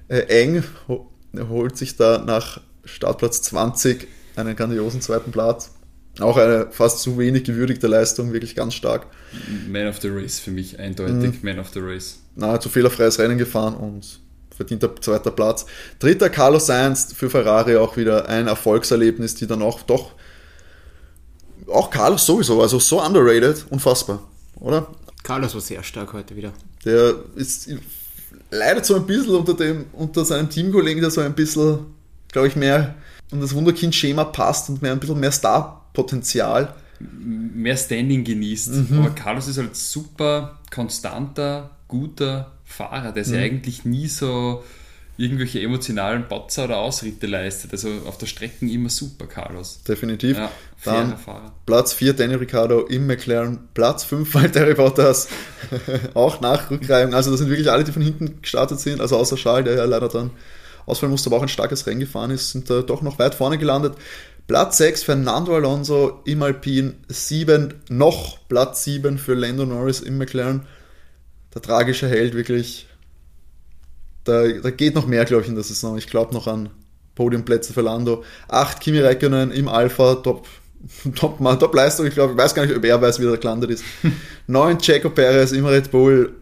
äh, 0.09 0.21
eng, 0.21 0.65
ho 0.89 1.11
holt 1.51 1.77
sich 1.77 1.97
da 1.97 2.19
nach 2.25 2.61
Startplatz 2.85 3.43
20 3.43 4.09
einen 4.37 4.57
grandiosen 4.57 5.03
zweiten 5.03 5.33
Platz. 5.33 5.73
Auch 6.21 6.39
eine 6.39 6.69
fast 6.71 7.01
zu 7.01 7.19
wenig 7.19 7.45
gewürdigte 7.45 7.89
Leistung, 7.89 8.33
wirklich 8.33 8.55
ganz 8.55 8.73
stark. 8.73 9.07
Man 9.69 9.87
of 9.87 10.01
the 10.01 10.09
Race 10.09 10.39
für 10.39 10.51
mich, 10.51 10.79
eindeutig 10.79 11.43
Man 11.43 11.59
of 11.59 11.69
the 11.75 11.81
Race. 11.81 12.21
Nahezu 12.37 12.71
fehlerfreies 12.71 13.19
Rennen 13.19 13.37
gefahren 13.37 13.75
und 13.75 14.21
verdienter 14.57 14.95
zweiter 15.01 15.31
Platz. 15.31 15.67
Dritter 15.99 16.31
Carlos 16.31 16.67
Sainz 16.67 17.13
für 17.15 17.31
Ferrari 17.31 17.77
auch 17.77 17.97
wieder 17.97 18.29
ein 18.29 18.49
Erfolgserlebnis, 18.49 19.35
die 19.35 19.47
dann 19.47 19.63
auch 19.63 19.83
doch 19.83 20.13
auch 21.69 21.91
Carlos 21.91 22.25
sowieso, 22.25 22.63
also 22.63 22.79
so 22.79 23.03
underrated, 23.03 23.67
unfassbar, 23.71 24.23
oder? 24.61 24.87
Carlos 25.23 25.55
war 25.55 25.61
sehr 25.61 25.83
stark 25.83 26.13
heute 26.13 26.37
wieder. 26.37 26.53
Der 26.85 27.17
ist 27.35 27.69
leidet 28.51 28.87
so 28.87 28.95
ein 28.95 29.07
bisschen 29.07 29.35
unter 29.35 29.55
dem 29.55 29.87
unter 29.93 30.25
seinem 30.25 30.49
Teamkollegen, 30.49 31.01
der 31.01 31.11
so 31.11 31.21
ein 31.21 31.35
bisschen, 31.35 31.79
glaube 32.31 32.49
ich, 32.49 32.57
mehr 32.57 32.95
und 33.33 33.41
das 33.41 33.55
Wunderkind-Schema 33.55 34.25
passt 34.25 34.69
und 34.71 34.83
mehr 34.83 34.93
ein 34.93 35.01
bisschen 35.01 35.19
mehr 35.19 35.33
Star-Potenzial. 35.33 36.75
Mehr 37.01 37.77
Standing 37.77 38.25
genießt. 38.25 38.91
Mhm. 38.91 38.99
Aber 39.01 39.11
Carlos 39.11 39.49
ist 39.49 39.59
halt 39.59 39.77
super 39.77 40.61
konstanter, 40.71 41.71
guter 41.89 42.56
Fahrer, 42.67 43.13
der 43.13 43.25
sich 43.25 43.37
mhm. 43.37 43.45
eigentlich 43.45 43.85
nie 43.85 44.09
so 44.09 44.63
irgendwelche 45.19 45.63
emotionalen 45.63 46.29
Patzer 46.29 46.65
oder 46.65 46.79
Ausritte 46.79 47.27
leistet. 47.27 47.73
Also 47.73 47.89
auf 48.07 48.19
der 48.19 48.27
Strecke 48.27 48.67
immer 48.67 48.91
super, 48.91 49.27
Carlos. 49.27 49.83
Definitiv. 49.83 50.37
Ja, 50.37 50.51
Dann 50.85 51.17
Fahrer. 51.17 51.55
Platz 51.65 51.95
4 51.95 52.13
Daniel 52.13 52.39
Ricciardo 52.39 52.87
im 52.87 53.07
McLaren, 53.07 53.69
Platz 53.73 54.05
5 54.05 54.35
Valtteri 54.35 54.75
Bottas, 54.75 55.29
auch 56.15 56.41
nach 56.41 56.71
Rückreihung. 56.71 57.15
Also 57.15 57.31
das 57.31 57.41
sind 57.41 57.49
wirklich 57.49 57.71
alle, 57.71 57.85
die 57.85 57.93
von 57.93 58.03
hinten 58.03 58.43
gestartet 58.43 58.81
sind, 58.81 59.01
also 59.01 59.17
außer 59.17 59.37
Charles, 59.37 59.65
der 59.65 59.77
ja 59.77 59.85
leider 59.85 60.09
dann 60.09 60.33
ausfallen 60.85 61.11
musste, 61.11 61.31
aber 61.31 61.39
auch 61.39 61.43
ein 61.43 61.49
starkes 61.49 61.87
Rennen 61.87 62.01
gefahren 62.01 62.31
ist, 62.31 62.51
sind 62.51 62.69
da 62.69 62.83
doch 62.83 63.03
noch 63.03 63.19
weit 63.19 63.35
vorne 63.35 63.59
gelandet. 63.59 63.95
Platz 64.47 64.77
6 64.77 65.03
Fernando 65.03 65.57
Alonso 65.57 66.21
im 66.25 66.43
Alpine, 66.43 66.95
7 67.09 67.75
noch 67.89 68.39
Platz 68.49 68.85
7 68.85 69.19
für 69.19 69.35
Lando 69.35 69.65
Norris 69.65 70.01
im 70.01 70.19
McLaren. 70.19 70.67
Der 71.57 71.63
tragische 71.63 72.07
Held 72.07 72.35
wirklich 72.35 72.87
da, 74.27 74.47
da 74.47 74.71
geht 74.71 74.95
noch 74.95 75.07
mehr, 75.07 75.25
glaube 75.25 75.45
ich, 75.45 75.49
in 75.49 75.55
der 75.55 75.65
Saison. 75.65 75.97
Ich 75.97 76.07
glaube 76.07 76.35
noch 76.35 76.47
an 76.47 76.69
Podiumplätze 77.15 77.73
für 77.73 77.81
Lando. 77.81 78.25
Acht 78.47 78.81
Kimi 78.81 78.99
Räikkönen 78.99 79.53
im 79.53 79.67
Alpha, 79.67 80.17
top, 80.17 80.47
top, 81.15 81.39
top 81.39 81.75
Leistung. 81.75 82.07
Ich 82.07 82.13
glaube, 82.13 82.33
ich 82.35 82.39
weiß 82.39 82.55
gar 82.55 82.67
nicht, 82.67 82.77
ob 82.77 82.85
er 82.85 83.01
weiß, 83.01 83.21
wie 83.21 83.27
er 83.27 83.39
gelandet 83.39 83.71
ist. 83.71 83.85
Neun 84.47 84.79
Checo 84.79 85.09
Perez 85.09 85.53
im 85.53 85.65
Red 85.65 85.91
Bull. 85.91 86.35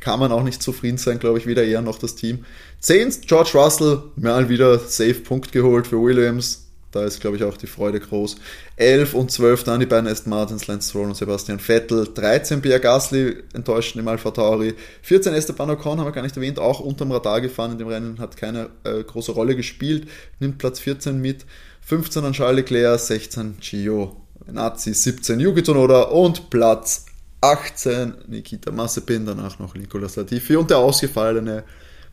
Kann 0.00 0.20
man 0.20 0.32
auch 0.32 0.42
nicht 0.42 0.62
zufrieden 0.62 0.96
sein, 0.96 1.18
glaube 1.18 1.38
ich, 1.38 1.46
weder 1.46 1.64
er 1.64 1.82
noch 1.82 1.98
das 1.98 2.14
Team. 2.14 2.46
Zehn 2.80 3.12
George 3.26 3.50
Russell, 3.54 4.04
mal 4.16 4.48
wieder 4.48 4.78
Safe 4.78 5.14
Punkt 5.14 5.52
geholt 5.52 5.86
für 5.86 6.00
Williams. 6.00 6.65
Da 6.96 7.04
ist, 7.04 7.20
glaube 7.20 7.36
ich, 7.36 7.44
auch 7.44 7.58
die 7.58 7.66
Freude 7.66 8.00
groß. 8.00 8.36
11 8.76 9.12
und 9.12 9.30
12 9.30 9.64
dann 9.64 9.80
die 9.80 9.86
beiden 9.86 10.08
Aston 10.08 10.30
Martins, 10.30 10.66
Lance 10.66 10.88
Stroll 10.88 11.08
und 11.08 11.16
Sebastian 11.16 11.58
Vettel. 11.58 12.08
13 12.14 12.62
Pierre 12.62 12.80
Gasly 12.80 13.36
enttäuscht 13.52 13.96
im 13.96 14.08
Alpha 14.08 14.30
Tauri. 14.30 14.74
14 15.02 15.34
Esteban 15.34 15.68
Ocon, 15.68 15.98
haben 15.98 16.06
wir 16.06 16.12
gar 16.12 16.22
nicht 16.22 16.36
erwähnt, 16.36 16.58
auch 16.58 16.80
unterm 16.80 17.12
Radar 17.12 17.42
gefahren 17.42 17.72
in 17.72 17.78
dem 17.78 17.88
Rennen, 17.88 18.18
hat 18.18 18.38
keine 18.38 18.70
äh, 18.84 19.04
große 19.04 19.32
Rolle 19.32 19.54
gespielt, 19.54 20.08
nimmt 20.40 20.56
Platz 20.56 20.80
14 20.80 21.20
mit. 21.20 21.44
15 21.82 22.24
an 22.24 22.32
Charles 22.32 22.56
Leclerc, 22.56 22.98
16 22.98 23.58
Gio 23.60 24.16
Nazi, 24.50 24.94
17 24.94 25.38
Yuki 25.38 25.62
Tsunoda 25.62 26.02
und 26.04 26.48
Platz 26.48 27.04
18 27.42 28.14
Nikita 28.28 28.72
Mazepin, 28.72 29.26
danach 29.26 29.58
noch 29.58 29.74
Nicolas 29.74 30.16
Latifi 30.16 30.56
und 30.56 30.70
der 30.70 30.78
ausgefallene 30.78 31.64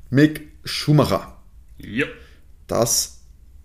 Mick 0.10 0.50
Schumacher. 0.66 1.38
Ja. 1.78 2.06
Das 2.68 3.13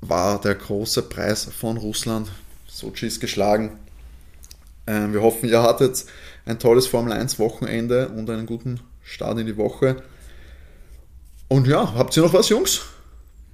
war 0.01 0.41
der 0.41 0.55
große 0.55 1.03
Preis 1.03 1.45
von 1.45 1.77
Russland. 1.77 2.29
Sochi 2.67 3.07
ist 3.07 3.21
geschlagen. 3.21 3.79
Ähm, 4.87 5.13
wir 5.13 5.23
hoffen, 5.23 5.49
ihr 5.49 5.63
hattet 5.63 6.05
ein 6.47 6.59
tolles 6.59 6.87
Formel 6.87 7.13
1 7.13 7.39
Wochenende 7.39 8.09
und 8.09 8.31
einen 8.31 8.47
guten 8.47 8.81
Start 9.03 9.39
in 9.39 9.47
die 9.47 9.57
Woche. 9.57 10.03
Und 11.49 11.67
ja, 11.67 11.95
habt 11.95 12.17
ihr 12.17 12.23
noch 12.23 12.33
was, 12.33 12.49
Jungs? 12.49 12.83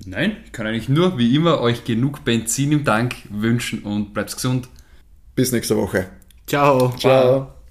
Nein, 0.05 0.37
ich 0.45 0.53
kann 0.53 0.67
eigentlich 0.67 0.89
nur, 0.89 1.19
wie 1.19 1.35
immer, 1.35 1.61
euch 1.61 1.85
genug 1.85 2.25
Benzin 2.25 2.73
im 2.73 2.85
Tank 2.85 3.17
wünschen 3.31 3.83
und 3.83 4.13
bleibt 4.13 4.35
gesund. 4.35 4.69
Bis 5.35 5.53
nächste 5.53 5.77
Woche. 5.77 6.09
Ciao. 6.47 6.95
Ciao. 6.99 7.54